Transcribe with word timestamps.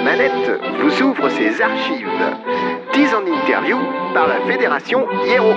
La 0.00 0.16
manette 0.16 0.50
vous 0.80 1.02
ouvre 1.02 1.28
ses 1.28 1.60
archives. 1.60 2.08
10 2.94 3.14
en 3.14 3.26
interview 3.26 3.76
par 4.14 4.28
la 4.28 4.40
Fédération 4.50 5.06
Hiero. 5.26 5.52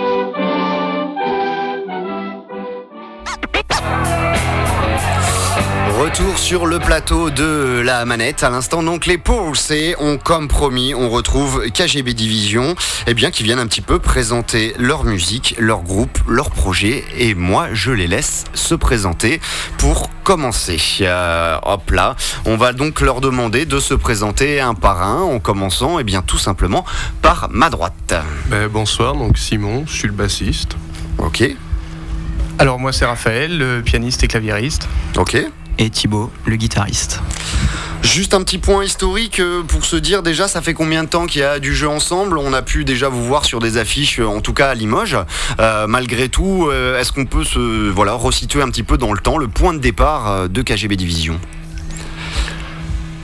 Retour 6.00 6.38
sur 6.38 6.66
le 6.66 6.80
plateau 6.80 7.30
de 7.30 7.82
la 7.84 8.04
manette. 8.06 8.44
À 8.44 8.50
l'instant, 8.50 8.84
donc, 8.84 9.06
les 9.06 9.20
C 9.54 9.96
ont, 10.00 10.18
comme 10.18 10.48
promis, 10.48 10.94
on 10.94 11.10
retrouve 11.10 11.70
KGB 11.70 12.14
Division, 12.14 12.76
eh 13.08 13.14
bien, 13.14 13.32
qui 13.32 13.44
viennent 13.44 13.60
un 13.60 13.68
petit 13.68 13.82
peu 13.82 14.00
présenter 14.00 14.74
leur 14.78 15.04
musique, 15.04 15.56
leur 15.60 15.82
groupe, 15.82 16.18
leur 16.28 16.52
projet. 16.52 17.04
Et 17.18 17.36
moi, 17.36 17.68
je 17.74 17.92
les 17.92 18.08
laisse 18.08 18.44
se 18.54 18.76
présenter 18.76 19.40
pour 19.78 20.10
commencer. 20.24 20.80
Euh, 21.02 21.58
hop 21.64 21.92
là. 21.92 22.16
On 22.46 22.58
va 22.58 22.74
donc 22.74 23.02
leur 23.02 23.22
demander 23.22 23.66
de 23.66 23.80
se 23.80 23.94
présenter 23.94 24.60
un 24.60 24.74
par 24.74 25.02
un, 25.02 25.22
en 25.22 25.40
commençant, 25.40 26.00
eh 26.00 26.04
bien, 26.04 26.22
tout 26.22 26.40
simplement 26.40 26.86
par 27.22 27.50
ma 27.52 27.70
droite. 27.70 28.16
Ben, 28.48 28.68
bonsoir, 28.68 29.16
donc 29.16 29.38
Simon, 29.38 29.86
je 29.88 29.94
suis 29.94 30.08
le 30.08 30.14
bassiste. 30.14 30.76
Ok. 31.18 31.44
Alors, 32.60 32.80
moi, 32.80 32.94
c'est 32.94 33.06
Raphaël, 33.06 33.58
le 33.58 33.82
pianiste 33.82 34.24
et 34.24 34.28
claviériste. 34.28 34.88
Ok 35.18 35.38
et 35.78 35.90
Thibaut, 35.90 36.32
le 36.46 36.56
guitariste. 36.56 37.20
Juste 38.02 38.34
un 38.34 38.44
petit 38.44 38.58
point 38.58 38.84
historique 38.84 39.40
euh, 39.40 39.64
pour 39.64 39.86
se 39.86 39.96
dire 39.96 40.24
déjà 40.24 40.48
ça 40.48 40.62
fait 40.62 40.74
combien 40.74 41.04
de 41.04 41.10
temps 41.10 41.26
qu'il 41.26 41.42
y 41.42 41.44
a 41.44 41.60
du 41.60 41.74
jeu 41.74 41.88
ensemble? 41.88 42.38
On 42.38 42.54
a 42.54 42.62
pu 42.62 42.84
déjà 42.84 43.08
vous 43.08 43.24
voir 43.24 43.46
sur 43.46 43.60
des 43.60 43.78
affiches, 43.78 44.20
en 44.20 44.42
tout 44.42 44.54
cas 44.54 44.70
à 44.70 44.74
Limoges. 44.76 45.18
Euh, 45.60 45.88
malgré 45.88 46.28
tout, 46.28 46.68
euh, 46.68 47.00
est-ce 47.00 47.12
qu'on 47.12 47.26
peut 47.26 47.46
se 47.46 47.90
voilà 47.90 48.14
resituer 48.14 48.62
un 48.62 48.70
petit 48.70 48.84
peu 48.84 48.98
dans 48.98 49.14
le 49.14 49.20
temps 49.20 49.38
le 49.38 49.48
point 49.48 49.74
de 49.74 49.80
départ 49.80 50.50
de 50.50 50.62
KGB 50.62 50.96
Division? 50.96 51.40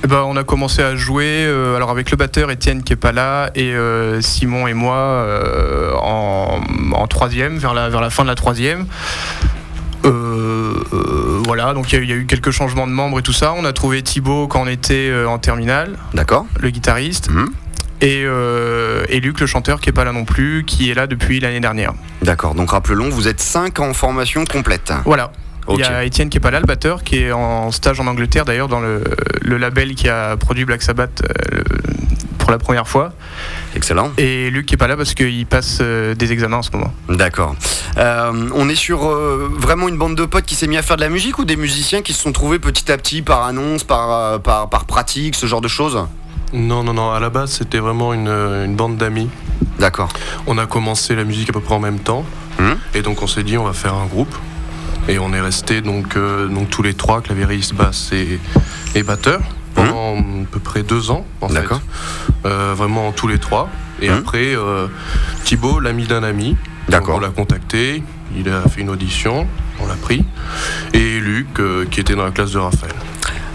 Eh 0.04 0.08
ben, 0.08 0.24
on 0.26 0.38
a 0.38 0.44
commencé 0.44 0.82
à 0.82 0.96
jouer 0.96 1.46
alors 1.76 1.90
avec 1.90 2.10
le 2.10 2.18
batteur 2.18 2.52
Étienne 2.52 2.84
qui 2.84 2.94
est 2.94 2.96
pas 2.96 3.12
là 3.12 3.50
et 3.54 3.74
Simon 4.22 4.68
et 4.68 4.74
moi 4.74 5.26
en, 6.02 6.62
en, 6.94 7.08
troisième 7.08 7.58
vers 7.58 7.74
la, 7.74 7.90
vers 7.90 8.02
la 8.02 8.10
fin 8.10 8.24
de 8.24 8.30
la 8.30 8.36
troisième. 8.36 8.86
Euh, 10.06 10.82
euh, 10.94 11.42
voilà, 11.46 11.74
donc 11.74 11.92
il 11.92 12.06
y, 12.06 12.14
a 12.14 12.16
eu 12.16 12.26
quelques 12.26 12.52
changements 12.52 12.88
de 12.88 12.92
membres 12.92 13.20
et 13.20 13.22
tout 13.22 13.34
ça. 13.34 13.54
On 13.58 13.66
a 13.66 13.74
trouvé 13.74 14.02
Thibaut 14.02 14.48
quand 14.48 14.62
on 14.62 14.68
était 14.68 15.10
euh, 15.10 15.28
en 15.28 15.40
terminale. 15.40 15.98
D'accord. 16.14 16.46
Le 16.60 16.70
guitariste. 16.70 17.30
Mhm. 17.30 17.50
Et, 18.02 19.20
Luc, 19.20 19.42
le 19.42 19.48
chanteur, 19.48 19.82
qui 19.82 19.90
est 19.90 19.94
pas 19.94 20.06
là 20.06 20.14
non 20.14 20.24
plus, 20.24 20.64
qui 20.66 20.90
est 20.90 20.94
là 20.94 21.06
depuis 21.06 21.42
l'année 21.42 21.60
dernière. 21.60 21.94
D'accord, 22.22 22.56
donc 22.56 22.72
rappelons, 22.72 23.10
vous 23.10 23.28
êtes 23.28 23.42
5 23.42 23.78
en 23.82 23.94
formation 23.94 24.46
complète. 24.46 24.94
Voilà. 25.04 25.32
Il 25.72 25.80
y 25.80 25.84
a 25.84 26.04
Étienne 26.04 26.30
qui 26.30 26.38
est 26.38 26.42
pas 26.42 26.52
là, 26.52 26.60
le 26.60 26.66
batteur, 26.66 27.04
qui 27.04 27.20
est 27.20 27.32
en 27.32 27.72
stage 27.72 28.00
en 28.00 28.08
Angleterre 28.08 28.46
d'ailleurs 28.46 28.68
dans 28.68 28.80
le, 28.80 29.04
label 29.44 29.96
qui 29.96 30.10
a 30.10 30.38
produit 30.38 30.66
Black 30.66 30.82
Sabbath 30.82 31.22
pour 32.38 32.52
la 32.52 32.58
première 32.58 32.88
fois. 32.88 33.12
Excellent. 33.76 34.12
Et 34.18 34.50
Luc 34.50 34.66
qui 34.66 34.76
est 34.76 34.78
pas 34.78 34.88
là 34.88 34.98
parce 34.98 35.14
qu'il 35.14 35.46
passe 35.46 35.82
des 35.82 36.32
examens 36.32 36.58
en 36.58 36.64
ce 36.64 36.72
moment. 36.72 36.94
D'accord. 37.10 37.56
Euh, 37.98 38.50
on 38.56 38.70
est 38.70 38.76
sur 38.76 39.06
euh, 39.06 39.50
vraiment 39.58 39.88
une 39.88 39.98
bande 39.98 40.16
de 40.16 40.26
potes 40.26 40.46
qui 40.46 40.56
s'est 40.56 40.68
mis 40.68 40.78
à 40.78 40.82
faire 40.82 40.96
de 40.96 41.02
la 41.02 41.10
musique 41.10 41.40
ou 41.40 41.46
des 41.46 41.58
musiciens 41.58 42.02
qui 42.02 42.14
se 42.14 42.22
sont 42.22 42.32
trouvés 42.32 42.60
petit 42.60 42.92
à 42.92 42.98
petit 42.98 43.22
par 43.22 43.44
annonce, 43.44 43.84
par, 43.84 44.12
euh, 44.12 44.38
par, 44.40 44.86
pratique, 44.86 45.36
ce 45.36 45.46
genre 45.46 45.62
de 45.62 45.68
choses? 45.68 46.00
Non, 46.54 46.84
non, 46.84 46.94
non. 46.94 47.12
À 47.12 47.20
la 47.20 47.30
base, 47.30 47.52
c'était 47.52 47.80
vraiment 47.80 48.14
une, 48.14 48.76
bande 48.76 48.98
d'amis. 48.98 49.30
D'accord. 49.80 50.10
On 50.48 50.58
a 50.58 50.66
commencé 50.66 51.16
la 51.16 51.24
musique 51.24 51.50
à 51.50 51.54
peu 51.54 51.60
près 51.60 51.76
en 51.76 51.80
même 51.80 52.00
temps. 52.00 52.26
Hum? 52.60 52.78
Et 52.94 53.02
donc 53.02 53.22
on 53.22 53.28
s'est 53.28 53.44
dit 53.44 53.58
on 53.58 53.64
va 53.66 53.74
faire 53.74 53.94
un 53.94 54.06
groupe. 54.06 54.34
Et 55.10 55.20
on 55.20 55.34
est 55.34 55.42
resté 55.42 55.82
donc, 55.82 56.16
donc 56.16 56.70
tous 56.70 56.84
les 56.84 56.94
trois, 56.94 57.22
clavieriste, 57.22 57.74
basse 57.74 58.12
et, 58.14 58.40
et 58.96 59.04
batteur, 59.04 59.42
pendant 59.76 60.14
hum. 60.14 60.46
à 60.48 60.54
peu 60.54 60.60
près 60.60 60.84
deux 60.84 61.12
ans 61.12 61.26
en 61.42 61.50
fait. 61.50 61.66
vraiment 62.44 63.12
tous 63.12 63.28
les 63.28 63.40
trois. 63.40 63.70
Et 64.02 64.10
hum. 64.10 64.18
après, 64.20 64.56
Thibaut, 65.44 65.80
l'ami 65.80 66.06
d'un 66.06 66.24
ami, 66.24 66.56
D'accord. 66.90 67.18
On 67.18 67.20
l'a 67.20 67.30
contacté, 67.30 68.02
il 68.36 68.50
a 68.50 68.64
fait 68.68 68.82
une 68.82 68.90
audition, 68.90 69.48
on 69.80 69.88
l'a 69.88 69.96
pris. 69.96 70.26
Et 70.94 71.20
Luc, 71.20 71.60
euh, 71.60 71.86
qui 71.86 72.00
était 72.00 72.16
dans 72.16 72.26
la 72.26 72.32
classe 72.32 72.52
de 72.52 72.58
Raphaël. 72.58 72.96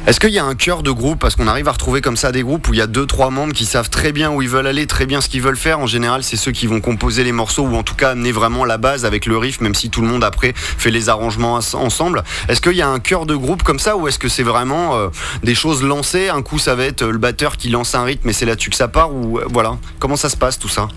Est-ce 0.06 0.20
qu'il 0.20 0.32
y 0.32 0.38
a 0.38 0.44
un 0.44 0.54
cœur 0.54 0.82
de 0.82 0.90
groupe 0.90 1.18
Parce 1.18 1.34
qu'on 1.34 1.46
arrive 1.46 1.66
à 1.66 1.72
retrouver 1.72 2.02
comme 2.02 2.18
ça 2.18 2.30
des 2.30 2.42
groupes 2.42 2.68
où 2.68 2.74
il 2.74 2.76
y 2.76 2.82
a 2.82 2.86
deux, 2.86 3.06
trois 3.06 3.30
membres 3.30 3.54
qui 3.54 3.64
savent 3.64 3.88
très 3.88 4.12
bien 4.12 4.30
où 4.30 4.42
ils 4.42 4.48
veulent 4.50 4.66
aller, 4.66 4.86
très 4.86 5.06
bien 5.06 5.22
ce 5.22 5.30
qu'ils 5.30 5.40
veulent 5.40 5.56
faire. 5.56 5.78
En 5.78 5.86
général, 5.86 6.22
c'est 6.22 6.36
ceux 6.36 6.52
qui 6.52 6.66
vont 6.66 6.82
composer 6.82 7.24
les 7.24 7.32
morceaux 7.32 7.62
ou 7.62 7.74
en 7.74 7.82
tout 7.82 7.94
cas 7.94 8.10
amener 8.10 8.30
vraiment 8.30 8.66
la 8.66 8.76
base 8.76 9.06
avec 9.06 9.24
le 9.24 9.38
riff, 9.38 9.62
même 9.62 9.74
si 9.74 9.88
tout 9.88 10.02
le 10.02 10.06
monde 10.06 10.22
après 10.22 10.52
fait 10.54 10.90
les 10.90 11.08
arrangements 11.08 11.54
ensemble. 11.54 12.22
Est-ce 12.50 12.60
qu'il 12.60 12.74
y 12.74 12.82
a 12.82 12.88
un 12.88 13.00
cœur 13.00 13.24
de 13.24 13.34
groupe 13.34 13.62
comme 13.62 13.78
ça 13.78 13.96
ou 13.96 14.06
est-ce 14.06 14.18
que 14.18 14.28
c'est 14.28 14.42
vraiment 14.42 14.94
euh, 14.94 15.08
des 15.42 15.54
choses 15.54 15.82
lancées? 15.82 16.28
Un 16.28 16.42
coup, 16.42 16.58
ça 16.58 16.74
va 16.74 16.84
être 16.84 17.06
le 17.06 17.16
batteur 17.16 17.56
qui 17.56 17.70
lance 17.70 17.94
un 17.94 18.04
rythme 18.04 18.28
et 18.28 18.34
c'est 18.34 18.44
là-dessus 18.44 18.68
que 18.68 18.76
ça 18.76 18.88
part 18.88 19.10
ou 19.10 19.38
euh, 19.38 19.46
voilà 19.48 19.78
Comment 20.00 20.16
ça 20.16 20.28
se 20.28 20.36
passe 20.36 20.58
tout 20.58 20.68
ça? 20.68 20.88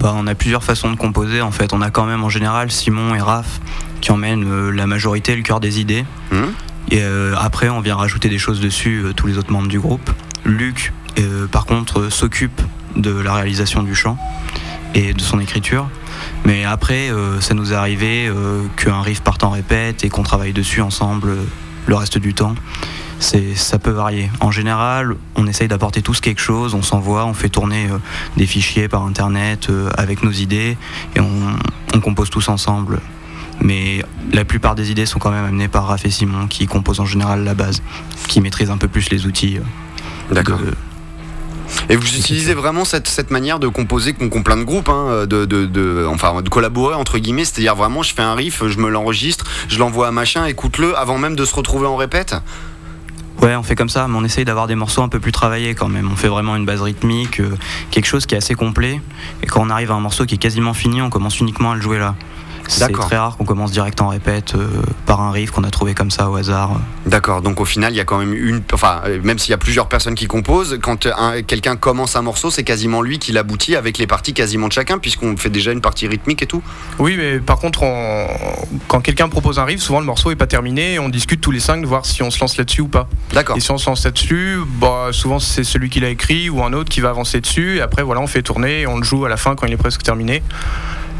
Bah, 0.00 0.14
on 0.16 0.26
a 0.26 0.34
plusieurs 0.34 0.64
façons 0.64 0.90
de 0.90 0.96
composer. 0.96 1.42
En 1.42 1.52
fait, 1.52 1.74
on 1.74 1.82
a 1.82 1.90
quand 1.90 2.06
même 2.06 2.24
en 2.24 2.30
général 2.30 2.70
Simon 2.70 3.14
et 3.14 3.20
Raph 3.20 3.60
qui 4.00 4.10
emmènent 4.10 4.50
euh, 4.50 4.70
la 4.70 4.86
majorité, 4.86 5.36
le 5.36 5.42
cœur 5.42 5.60
des 5.60 5.80
idées. 5.80 6.06
Mmh. 6.30 6.44
Et 6.92 7.02
euh, 7.02 7.34
après, 7.36 7.68
on 7.68 7.80
vient 7.80 7.96
rajouter 7.96 8.28
des 8.28 8.38
choses 8.38 8.60
dessus, 8.60 9.02
euh, 9.02 9.12
tous 9.12 9.26
les 9.26 9.36
autres 9.36 9.50
membres 9.50 9.66
du 9.66 9.80
groupe. 9.80 10.08
Luc, 10.44 10.92
par 11.50 11.66
contre, 11.66 12.08
s'occupe 12.08 12.60
de 12.96 13.10
la 13.10 13.34
réalisation 13.34 13.82
du 13.82 13.94
chant 13.94 14.16
et 14.94 15.12
de 15.12 15.20
son 15.20 15.40
écriture. 15.40 15.88
Mais 16.44 16.64
après, 16.64 17.10
ça 17.40 17.54
nous 17.54 17.72
est 17.72 17.76
arrivé 17.76 18.32
qu'un 18.76 19.02
riff 19.02 19.20
parte 19.20 19.44
en 19.44 19.50
répète 19.50 20.04
et 20.04 20.08
qu'on 20.08 20.22
travaille 20.22 20.52
dessus 20.52 20.80
ensemble 20.80 21.36
le 21.86 21.94
reste 21.94 22.18
du 22.18 22.34
temps 22.34 22.54
ça 23.54 23.78
peut 23.78 23.90
varier. 23.90 24.30
En 24.40 24.50
général, 24.50 25.14
on 25.36 25.46
essaye 25.46 25.68
d'apporter 25.68 26.02
tous 26.02 26.20
quelque 26.20 26.40
chose, 26.40 26.74
on 26.74 26.82
s'envoie, 26.82 27.24
on 27.24 27.34
fait 27.34 27.48
tourner 27.48 27.88
euh, 27.90 27.98
des 28.36 28.46
fichiers 28.46 28.88
par 28.88 29.02
internet 29.02 29.68
euh, 29.70 29.90
avec 29.96 30.22
nos 30.22 30.32
idées 30.32 30.76
et 31.14 31.20
on, 31.20 32.00
compose 32.00 32.30
tous 32.30 32.48
ensemble. 32.48 33.00
Mais 33.62 34.04
la 34.32 34.44
plupart 34.44 34.74
des 34.74 34.90
idées 34.90 35.06
sont 35.06 35.18
quand 35.18 35.30
même 35.30 35.44
amenées 35.44 35.68
par 35.68 35.86
Raph 35.86 36.04
et 36.04 36.10
Simon 36.10 36.46
qui 36.48 36.66
composent 36.66 37.00
en 37.00 37.06
général 37.06 37.44
la 37.44 37.54
base, 37.54 37.82
qui 38.28 38.40
maîtrisent 38.40 38.70
un 38.70 38.78
peu 38.78 38.88
plus 38.88 39.10
les 39.10 39.26
outils. 39.26 39.58
Euh, 39.58 40.34
D'accord. 40.34 40.60
Et 41.88 41.96
vous 41.96 42.16
utilisez 42.16 42.54
vraiment 42.54 42.84
cette, 42.84 43.30
manière 43.30 43.58
de 43.58 43.68
composer 43.68 44.12
qu'on 44.12 44.42
plein 44.42 44.56
de 44.56 44.62
groupes, 44.62 44.90
hein, 44.90 45.26
de, 45.26 46.06
enfin, 46.06 46.42
de 46.42 46.48
collaborer 46.48 46.94
entre 46.94 47.18
guillemets, 47.18 47.44
c'est-à-dire 47.44 47.74
vraiment 47.74 48.02
je 48.02 48.12
fais 48.14 48.22
un 48.22 48.34
riff, 48.34 48.66
je 48.66 48.78
me 48.78 48.90
l'enregistre, 48.90 49.46
je 49.68 49.78
l'envoie 49.78 50.08
à 50.08 50.10
machin, 50.10 50.44
écoute-le 50.44 50.96
avant 50.98 51.16
même 51.16 51.34
de 51.34 51.44
se 51.46 51.54
retrouver 51.54 51.86
en 51.86 51.96
répète? 51.96 52.34
Ouais, 53.40 53.56
on 53.56 53.62
fait 53.64 53.74
comme 53.74 53.88
ça, 53.88 54.06
mais 54.06 54.16
on 54.16 54.24
essaye 54.24 54.44
d'avoir 54.44 54.68
des 54.68 54.76
morceaux 54.76 55.02
un 55.02 55.08
peu 55.08 55.18
plus 55.18 55.32
travaillés 55.32 55.74
quand 55.74 55.88
même. 55.88 56.08
On 56.12 56.16
fait 56.16 56.28
vraiment 56.28 56.54
une 56.54 56.64
base 56.64 56.80
rythmique, 56.80 57.40
euh, 57.40 57.56
quelque 57.90 58.06
chose 58.06 58.24
qui 58.24 58.36
est 58.36 58.38
assez 58.38 58.54
complet. 58.54 59.00
Et 59.42 59.46
quand 59.46 59.60
on 59.60 59.70
arrive 59.70 59.90
à 59.90 59.94
un 59.94 60.00
morceau 60.00 60.26
qui 60.26 60.36
est 60.36 60.38
quasiment 60.38 60.74
fini, 60.74 61.02
on 61.02 61.10
commence 61.10 61.40
uniquement 61.40 61.72
à 61.72 61.74
le 61.74 61.80
jouer 61.80 61.98
là. 61.98 62.14
C'est 62.72 62.92
très 62.92 63.16
rare 63.16 63.36
qu'on 63.36 63.44
commence 63.44 63.70
direct 63.70 64.00
en 64.00 64.08
répète 64.08 64.54
euh, 64.54 64.68
par 65.06 65.20
un 65.20 65.30
riff 65.30 65.50
qu'on 65.50 65.64
a 65.64 65.70
trouvé 65.70 65.94
comme 65.94 66.10
ça 66.10 66.30
au 66.30 66.36
hasard. 66.36 66.80
D'accord, 67.06 67.42
donc 67.42 67.60
au 67.60 67.64
final, 67.64 67.92
il 67.92 67.96
y 67.96 68.00
a 68.00 68.04
quand 68.04 68.18
même 68.18 68.34
une. 68.34 68.62
Enfin, 68.72 69.02
même 69.22 69.38
s'il 69.38 69.50
y 69.50 69.54
a 69.54 69.58
plusieurs 69.58 69.88
personnes 69.88 70.14
qui 70.14 70.26
composent, 70.26 70.78
quand 70.82 71.08
quelqu'un 71.46 71.76
commence 71.76 72.16
un 72.16 72.22
morceau, 72.22 72.50
c'est 72.50 72.64
quasiment 72.64 73.02
lui 73.02 73.18
qui 73.18 73.32
l'aboutit 73.32 73.76
avec 73.76 73.98
les 73.98 74.06
parties 74.06 74.32
quasiment 74.32 74.68
de 74.68 74.72
chacun, 74.72 74.98
puisqu'on 74.98 75.36
fait 75.36 75.50
déjà 75.50 75.72
une 75.72 75.80
partie 75.80 76.06
rythmique 76.06 76.42
et 76.42 76.46
tout. 76.46 76.62
Oui, 76.98 77.16
mais 77.16 77.40
par 77.40 77.58
contre, 77.58 77.80
quand 78.88 79.00
quelqu'un 79.00 79.28
propose 79.28 79.58
un 79.58 79.64
riff, 79.64 79.80
souvent 79.80 80.00
le 80.00 80.06
morceau 80.06 80.30
n'est 80.30 80.36
pas 80.36 80.46
terminé 80.46 80.94
et 80.94 80.98
on 80.98 81.08
discute 81.08 81.40
tous 81.40 81.50
les 81.50 81.60
cinq 81.60 81.82
de 81.82 81.86
voir 81.86 82.06
si 82.06 82.22
on 82.22 82.30
se 82.30 82.40
lance 82.40 82.56
là-dessus 82.56 82.82
ou 82.82 82.88
pas. 82.88 83.08
D'accord. 83.32 83.56
Et 83.56 83.60
si 83.60 83.70
on 83.70 83.78
se 83.78 83.88
lance 83.88 84.04
là-dessus, 84.04 84.58
bah, 84.80 85.08
souvent 85.12 85.38
c'est 85.38 85.64
celui 85.64 85.90
qui 85.90 86.00
l'a 86.00 86.08
écrit 86.08 86.48
ou 86.48 86.62
un 86.62 86.72
autre 86.72 86.90
qui 86.90 87.00
va 87.00 87.10
avancer 87.10 87.40
dessus, 87.40 87.76
et 87.76 87.80
après, 87.80 88.02
voilà, 88.02 88.20
on 88.20 88.26
fait 88.26 88.42
tourner 88.42 88.80
et 88.80 88.86
on 88.86 88.96
le 88.96 89.04
joue 89.04 89.24
à 89.24 89.28
la 89.28 89.36
fin 89.36 89.54
quand 89.54 89.66
il 89.66 89.72
est 89.72 89.78
presque 89.78 90.02
terminé. 90.02 90.42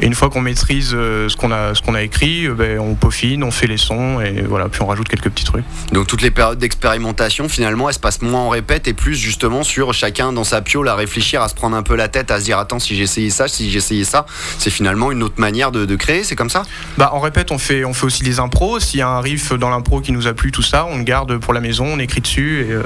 Et 0.01 0.07
une 0.07 0.15
fois 0.15 0.31
qu'on 0.31 0.41
maîtrise 0.41 0.93
euh, 0.95 1.29
ce 1.29 1.37
qu'on 1.37 1.51
a, 1.53 1.75
ce 1.75 1.83
qu'on 1.83 1.95
a 1.95 2.03
écrit, 2.03 2.47
euh, 2.47 2.55
ben, 2.55 2.79
on 2.79 2.95
peaufine, 2.95 3.45
on 3.45 3.51
fait 3.51 3.67
les 3.67 3.77
sons 3.77 4.21
et 4.21 4.43
voilà, 4.43 4.69
puis 4.69 4.83
on 4.83 4.87
rajoute 4.87 5.09
quelques 5.09 5.31
petits 5.31 5.45
trucs. 5.45 5.65
Donc 5.93 6.07
toutes 6.07 6.23
les 6.23 6.31
périodes 6.31 6.59
d'expérimentation, 6.59 7.49
finalement, 7.49 7.89
elles 7.89 7.95
se 7.95 8.01
passent 8.01 8.23
moins 8.23 8.41
en 8.41 8.49
répète 8.49 8.89
et 8.89 8.95
plus 8.95 9.15
justement 9.15 9.63
sur 9.63 9.93
chacun 9.93 10.33
dans 10.33 10.45
sa 10.45 10.63
piole 10.63 10.89
à 10.89 10.95
réfléchir, 10.95 11.43
à 11.43 11.49
se 11.49 11.55
prendre 11.55 11.77
un 11.77 11.83
peu 11.83 11.95
la 11.95 12.09
tête, 12.09 12.31
à 12.31 12.41
se 12.41 12.45
dire 12.45 12.59
attends 12.59 12.79
si 12.79 12.97
j'essayais 12.97 13.31
ça, 13.31 13.49
si 13.49 13.71
j'essayais 13.71 14.05
ça, 14.05 14.27
c'est 14.59 14.71
finalement 14.71 15.13
une 15.13 15.23
autre 15.23 15.41
manière 15.41 15.71
de, 15.71 15.93
créer, 15.97 16.25
c'est 16.25 16.37
comme 16.37 16.51
ça? 16.51 16.63
Bah 16.97 17.11
en 17.13 17.21
répète, 17.21 17.53
on 17.53 17.59
fait, 17.59 17.85
on 17.85 17.93
fait 17.93 18.07
aussi 18.07 18.23
des 18.23 18.41
impros. 18.41 18.81
S'il 18.81 19.01
y 19.01 19.03
a 19.03 19.09
un 19.09 19.21
riff 19.21 19.53
dans 19.53 19.69
l'impro 19.69 20.01
qui 20.01 20.11
nous 20.13 20.27
a 20.27 20.33
plu, 20.33 20.53
tout 20.53 20.63
ça, 20.63 20.87
on 20.87 20.99
le 20.99 21.05
garde 21.05 21.37
pour 21.39 21.53
la 21.53 21.61
maison, 21.61 21.85
on 21.87 21.99
écrit 21.99 22.23
dessus. 22.23 22.67
Et, 22.67 22.73
euh, 22.73 22.83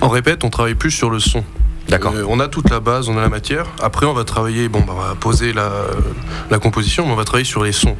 En 0.00 0.08
répète, 0.08 0.44
on 0.44 0.50
travaille 0.50 0.74
plus 0.74 0.92
sur 0.92 1.10
le 1.10 1.18
son. 1.18 1.44
D'accord. 1.90 2.12
Euh, 2.14 2.24
on 2.28 2.40
a 2.40 2.48
toute 2.48 2.70
la 2.70 2.80
base, 2.80 3.08
on 3.08 3.18
a 3.18 3.20
la 3.20 3.28
matière. 3.28 3.66
Après, 3.82 4.06
on 4.06 4.14
va 4.14 4.24
travailler, 4.24 4.68
bon, 4.68 4.80
bah, 4.80 4.94
on 4.96 5.00
va 5.00 5.14
poser 5.14 5.52
la, 5.52 6.58
composition, 6.58 7.04
mais 7.04 7.12
on 7.12 7.16
va 7.16 7.24
travailler 7.24 7.44
sur 7.44 7.64
les 7.64 7.72
sons. 7.72 7.96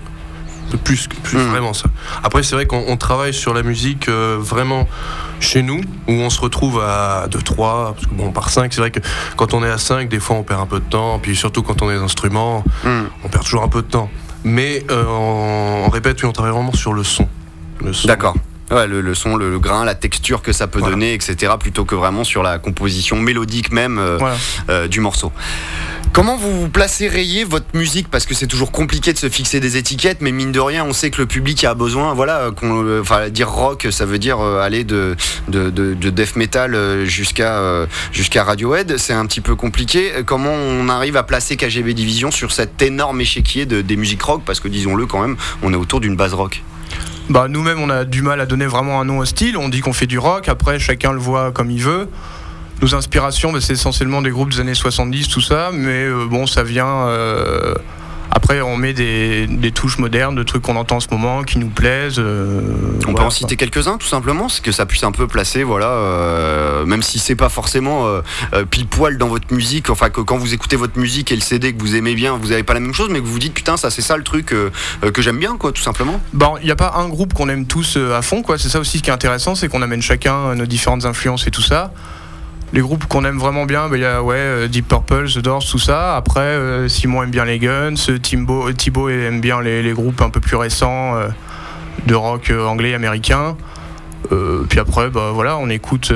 Plus, 0.84 1.08
plus 1.08 1.38
hmm. 1.38 1.50
vraiment 1.50 1.72
ça. 1.72 1.88
Après, 2.22 2.44
c'est 2.44 2.54
vrai 2.54 2.66
qu'on 2.66 2.96
travaille 2.96 3.34
sur 3.34 3.52
la 3.52 3.64
musique 3.64 4.08
euh, 4.08 4.36
vraiment 4.38 4.86
chez 5.40 5.62
nous, 5.62 5.80
où 6.06 6.12
on 6.12 6.30
se 6.30 6.40
retrouve 6.40 6.80
à 6.80 7.26
2, 7.28 7.42
3, 7.42 7.94
parce 7.94 8.06
que 8.06 8.14
bon, 8.14 8.30
par 8.30 8.50
5, 8.50 8.72
c'est 8.72 8.80
vrai 8.80 8.92
que 8.92 9.00
quand 9.36 9.52
on 9.52 9.64
est 9.64 9.70
à 9.70 9.78
5, 9.78 10.08
des 10.08 10.20
fois 10.20 10.36
on 10.36 10.44
perd 10.44 10.60
un 10.60 10.66
peu 10.66 10.78
de 10.78 10.84
temps, 10.84 11.18
puis 11.18 11.34
surtout 11.34 11.62
quand 11.62 11.82
on 11.82 11.90
est 11.90 11.96
instruments, 11.96 12.62
hmm. 12.84 13.06
on 13.24 13.28
perd 13.28 13.42
toujours 13.42 13.64
un 13.64 13.68
peu 13.68 13.82
de 13.82 13.88
temps. 13.88 14.08
Mais 14.44 14.84
euh, 14.92 15.04
on, 15.08 15.90
répète, 15.90 16.22
oui, 16.22 16.28
on 16.28 16.32
travaille 16.32 16.52
vraiment 16.52 16.72
sur 16.72 16.92
le 16.92 17.02
son. 17.02 17.26
D'accord. 18.04 18.36
Ouais, 18.70 18.86
le, 18.86 19.14
son, 19.14 19.36
le, 19.36 19.58
grain, 19.58 19.84
la 19.84 19.96
texture 19.96 20.42
que 20.42 20.52
ça 20.52 20.68
peut 20.68 20.80
donner, 20.80 21.14
etc. 21.14 21.54
Plutôt 21.58 21.84
que 21.84 21.96
vraiment 21.96 22.22
sur 22.22 22.42
la 22.42 22.58
composition 22.58 23.16
mélodique 23.16 23.72
même 23.72 23.98
euh, 23.98 24.18
euh, 24.68 24.86
du 24.86 25.00
morceau. 25.00 25.32
Comment 26.12 26.36
vous 26.36 26.68
placez 26.68 27.08
rayé 27.08 27.44
votre 27.44 27.66
musique? 27.74 28.08
Parce 28.08 28.26
que 28.26 28.34
c'est 28.34 28.46
toujours 28.46 28.70
compliqué 28.70 29.12
de 29.12 29.18
se 29.18 29.28
fixer 29.28 29.60
des 29.60 29.76
étiquettes, 29.76 30.18
mais 30.20 30.32
mine 30.32 30.52
de 30.52 30.60
rien, 30.60 30.84
on 30.84 30.92
sait 30.92 31.10
que 31.10 31.20
le 31.20 31.26
public 31.26 31.62
a 31.64 31.74
besoin. 31.74 32.14
Voilà, 32.14 32.50
enfin, 33.00 33.28
dire 33.28 33.50
rock, 33.50 33.88
ça 33.90 34.06
veut 34.06 34.18
dire 34.18 34.40
aller 34.40 34.84
de, 34.84 35.16
de, 35.48 35.94
death 35.94 36.36
metal 36.36 37.04
jusqu'à 37.04 37.86
jusqu'à 38.12 38.44
Radiohead. 38.44 38.98
C'est 38.98 39.12
un 39.12 39.26
petit 39.26 39.40
peu 39.40 39.54
compliqué. 39.54 40.12
Comment 40.26 40.52
on 40.52 40.88
arrive 40.88 41.16
à 41.16 41.22
placer 41.22 41.56
KGB 41.56 41.94
Division 41.94 42.30
sur 42.30 42.52
cet 42.52 42.82
énorme 42.82 43.20
échiquier 43.20 43.66
de, 43.66 43.80
des 43.80 43.96
musiques 43.96 44.22
rock? 44.22 44.42
Parce 44.44 44.58
que 44.58 44.68
disons-le 44.68 45.06
quand 45.06 45.20
même, 45.20 45.36
on 45.62 45.72
est 45.72 45.76
autour 45.76 46.00
d'une 46.00 46.16
base 46.16 46.34
rock. 46.34 46.62
Bah, 47.30 47.46
nous-mêmes, 47.48 47.78
on 47.78 47.90
a 47.90 48.04
du 48.04 48.22
mal 48.22 48.40
à 48.40 48.46
donner 48.46 48.66
vraiment 48.66 49.00
un 49.00 49.04
nom 49.04 49.18
au 49.18 49.24
style. 49.24 49.56
On 49.56 49.68
dit 49.68 49.82
qu'on 49.82 49.92
fait 49.92 50.08
du 50.08 50.18
rock. 50.18 50.48
Après, 50.48 50.80
chacun 50.80 51.12
le 51.12 51.20
voit 51.20 51.52
comme 51.52 51.70
il 51.70 51.80
veut. 51.80 52.08
Nos 52.82 52.96
inspirations, 52.96 53.52
bah, 53.52 53.60
c'est 53.60 53.74
essentiellement 53.74 54.20
des 54.20 54.30
groupes 54.30 54.50
des 54.50 54.58
années 54.58 54.74
70, 54.74 55.28
tout 55.28 55.40
ça. 55.40 55.70
Mais 55.72 56.06
euh, 56.06 56.26
bon, 56.28 56.48
ça 56.48 56.64
vient. 56.64 57.06
Après, 58.30 58.60
on 58.60 58.76
met 58.76 58.92
des, 58.92 59.72
touches 59.74 59.98
modernes, 59.98 60.34
de 60.34 60.42
trucs 60.42 60.62
qu'on 60.62 60.76
entend 60.76 60.96
en 60.96 61.00
ce 61.00 61.08
moment, 61.10 61.42
qui 61.42 61.58
nous 61.58 61.68
plaisent. 61.68 62.18
Euh, 62.18 62.60
on 63.06 63.14
peut 63.14 63.22
en 63.22 63.30
citer 63.30 63.56
quelques-uns, 63.56 63.96
tout 63.96 64.06
simplement, 64.06 64.48
c'est 64.48 64.62
que 64.62 64.72
ça 64.72 64.86
puisse 64.86 65.02
un 65.04 65.12
peu 65.12 65.26
placer, 65.26 65.62
voilà, 65.62 65.88
euh, 65.88 66.84
même 66.84 67.02
si 67.02 67.18
c'est 67.18 67.34
pas 67.34 67.48
forcément 67.48 68.06
euh, 68.06 68.22
pile 68.70 68.86
poil 68.86 69.18
dans 69.18 69.28
votre 69.28 69.52
musique, 69.52 69.90
enfin 69.90 70.10
que 70.10 70.20
quand 70.20 70.36
vous 70.36 70.54
écoutez 70.54 70.76
votre 70.76 70.98
musique 70.98 71.32
et 71.32 71.34
le 71.34 71.40
CD 71.40 71.72
que 71.72 71.80
vous 71.80 71.96
aimez 71.96 72.14
bien, 72.14 72.36
vous 72.36 72.48
n'avez 72.48 72.62
pas 72.62 72.74
la 72.74 72.80
même 72.80 72.94
chose, 72.94 73.08
mais 73.10 73.20
que 73.20 73.24
vous 73.24 73.32
vous 73.32 73.38
dites 73.38 73.54
putain, 73.54 73.76
ça 73.76 73.90
c'est 73.90 74.02
ça 74.02 74.16
le 74.16 74.22
truc 74.22 74.46
que 74.46 75.22
j'aime 75.22 75.38
bien, 75.38 75.56
quoi, 75.56 75.72
tout 75.72 75.82
simplement. 75.82 76.20
Bon, 76.32 76.56
il 76.60 76.64
n'y 76.64 76.70
a 76.70 76.76
pas 76.76 76.94
un 76.96 77.08
groupe 77.08 77.34
qu'on 77.34 77.48
aime 77.48 77.66
tous 77.66 77.96
à 77.96 78.22
fond, 78.22 78.42
quoi. 78.42 78.58
C'est 78.58 78.68
ça 78.68 78.80
aussi 78.80 78.98
ce 78.98 79.02
qui 79.02 79.10
est 79.10 79.12
intéressant, 79.12 79.54
c'est 79.54 79.68
qu'on 79.68 79.82
amène 79.82 80.02
chacun 80.02 80.54
nos 80.54 80.66
différentes 80.66 81.04
influences 81.04 81.46
et 81.46 81.50
tout 81.50 81.62
ça 81.62 81.92
les 82.72 82.80
groupes 82.80 83.06
qu'on 83.06 83.24
aime 83.24 83.38
vraiment 83.38 83.66
bien, 83.66 83.86
il 83.86 83.90
bah, 83.90 83.98
y 83.98 84.04
a 84.04 84.20
euh, 84.20 84.68
Deep 84.68 84.88
Purple, 84.88 85.28
The 85.28 85.38
Doors, 85.38 85.64
tout 85.64 85.78
ça. 85.78 86.16
Après, 86.16 86.40
euh, 86.40 86.88
Simon 86.88 87.24
aime 87.24 87.30
bien 87.30 87.44
les 87.44 87.58
Guns, 87.58 87.94
Timbo, 88.22 88.72
Thibaut 88.72 89.08
aime 89.08 89.40
bien 89.40 89.60
les, 89.60 89.92
groupes 89.92 90.20
un 90.20 90.30
peu 90.30 90.40
plus 90.40 90.56
récents 90.56 91.16
euh, 91.16 91.28
de 92.06 92.14
rock 92.14 92.52
anglais, 92.66 92.94
américain. 92.94 93.56
puis 94.68 94.78
après, 94.78 95.10
bah, 95.10 95.30
voilà, 95.34 95.56
on 95.58 95.68
écoute 95.68 96.12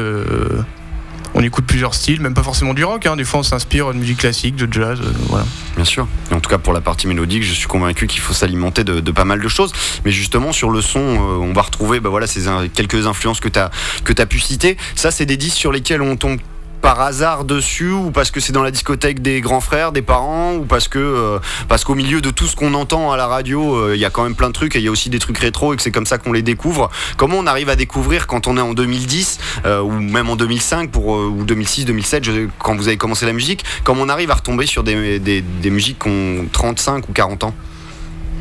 on 1.34 1.42
écoute 1.42 1.66
plusieurs 1.66 1.94
styles, 1.94 2.20
même 2.20 2.34
pas 2.34 2.42
forcément 2.42 2.74
du 2.74 2.84
rock. 2.84 3.06
Hein. 3.06 3.16
Des 3.16 3.24
fois, 3.24 3.40
on 3.40 3.42
s'inspire 3.42 3.92
de 3.92 3.98
musique 3.98 4.18
classique, 4.18 4.56
de 4.56 4.72
jazz. 4.72 5.00
Euh. 5.02 5.42
Bien 5.74 5.84
sûr. 5.84 6.06
en 6.30 6.40
tout 6.40 6.48
cas, 6.48 6.58
pour 6.58 6.72
la 6.72 6.80
partie 6.80 7.08
mélodique, 7.08 7.42
je 7.42 7.52
suis 7.52 7.66
convaincu 7.66 8.06
qu'il 8.06 8.20
faut 8.20 8.32
s'alimenter 8.32 8.84
de, 8.84 9.10
pas 9.10 9.24
mal 9.24 9.40
de 9.40 9.48
choses. 9.48 9.72
Mais 10.04 10.12
justement, 10.12 10.52
sur 10.52 10.70
le 10.70 10.80
son, 10.80 11.00
euh, 11.00 11.38
on 11.40 11.52
va 11.52 11.62
retrouver 11.62 12.00
bah, 12.00 12.08
voilà, 12.08 12.26
ces 12.26 12.42
quelques 12.72 13.06
influences 13.06 13.40
que 13.40 13.48
tu 13.48 13.58
as 13.58 14.26
pu 14.26 14.38
citer. 14.38 14.76
Ça, 14.94 15.10
c'est 15.10 15.26
des 15.26 15.36
disques 15.36 15.58
sur 15.58 15.72
lesquels 15.72 16.02
on 16.02 16.16
tombe 16.16 16.38
par 16.84 17.00
hasard 17.00 17.46
dessus 17.46 17.92
ou 17.92 18.10
parce 18.10 18.30
que 18.30 18.40
c'est 18.40 18.52
dans 18.52 18.62
la 18.62 18.70
discothèque 18.70 19.22
des 19.22 19.40
grands 19.40 19.62
frères, 19.62 19.90
des 19.90 20.02
parents 20.02 20.52
ou 20.56 20.66
parce 20.66 20.86
que 20.86 20.98
euh, 20.98 21.38
parce 21.66 21.82
qu'au 21.82 21.94
milieu 21.94 22.20
de 22.20 22.28
tout 22.28 22.44
ce 22.44 22.54
qu'on 22.54 22.74
entend 22.74 23.10
à 23.10 23.16
la 23.16 23.26
radio, 23.26 23.74
euh, 23.74 23.94
il 23.94 24.00
y 24.02 24.04
a 24.04 24.10
quand 24.10 24.22
même 24.22 24.34
plein 24.34 24.48
de 24.48 24.52
trucs 24.52 24.76
et 24.76 24.80
il 24.80 24.84
y 24.84 24.88
a 24.88 24.90
aussi 24.90 25.08
des 25.08 25.18
trucs 25.18 25.38
rétro 25.38 25.72
et 25.72 25.76
que 25.76 25.82
c'est 25.82 25.90
comme 25.90 26.04
ça 26.04 26.18
qu'on 26.18 26.34
les 26.34 26.42
découvre. 26.42 26.90
Comment 27.16 27.38
on 27.38 27.46
arrive 27.46 27.70
à 27.70 27.76
découvrir 27.76 28.26
quand 28.26 28.48
on 28.48 28.58
est 28.58 28.60
en 28.60 28.74
2010 28.74 29.38
euh, 29.64 29.80
ou 29.80 29.92
même 29.92 30.28
en 30.28 30.36
2005 30.36 30.90
pour 30.90 31.06
ou 31.06 31.44
2006, 31.44 31.86
2007 31.86 32.22
quand 32.58 32.76
vous 32.76 32.88
avez 32.88 32.98
commencé 32.98 33.24
la 33.24 33.32
musique, 33.32 33.64
comment 33.82 34.02
on 34.02 34.10
arrive 34.10 34.30
à 34.30 34.34
retomber 34.34 34.66
sur 34.66 34.84
des, 34.84 35.18
des, 35.18 35.70
musiques 35.70 36.00
qui 36.00 36.08
ont 36.10 36.44
35 36.52 37.08
ou 37.08 37.12
40 37.12 37.44
ans? 37.44 37.54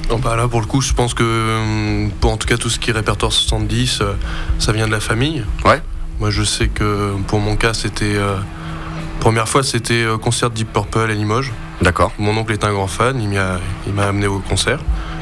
Oh, 0.10 0.18
bah 0.18 0.36
là 0.36 0.50
pour 0.50 0.60
le 0.60 0.68
coup 0.68 0.82
je 0.82 0.92
pense 0.92 1.14
que 1.14 2.10
pour 2.20 2.34
en 2.34 2.36
tout 2.36 2.48
cas 2.48 2.58
tout 2.58 2.70
ce 2.70 2.78
qui 2.78 2.90
est 2.90 2.94
répertoire 2.94 3.32
70 3.32 4.04
ça 4.60 4.72
vient 4.74 4.88
de 4.88 4.92
la 4.92 5.00
famille. 5.00 5.46
Ouais. 5.64 5.82
Moi, 6.20 6.30
je 6.30 6.44
sais 6.44 6.68
que 6.68 7.16
pour 7.28 7.40
mon 7.40 7.56
cas, 7.56 7.74
c'était. 7.74 8.16
Euh, 8.16 8.38
première 9.20 9.48
fois, 9.48 9.64
c'était 9.64 10.04
euh, 10.04 10.18
concert 10.18 10.50
Deep 10.50 10.72
Purple 10.72 11.00
à 11.00 11.14
Limoges. 11.14 11.52
D'accord. 11.82 12.12
Mon 12.18 12.36
oncle 12.38 12.54
est 12.54 12.64
un 12.64 12.72
grand 12.72 12.88
fan, 12.88 13.20
il 13.22 13.30
m'a, 13.30 13.60
il 13.88 13.94
m'a 13.94 14.06
amené 14.06 14.28
au 14.28 14.40
concert. 14.40 14.80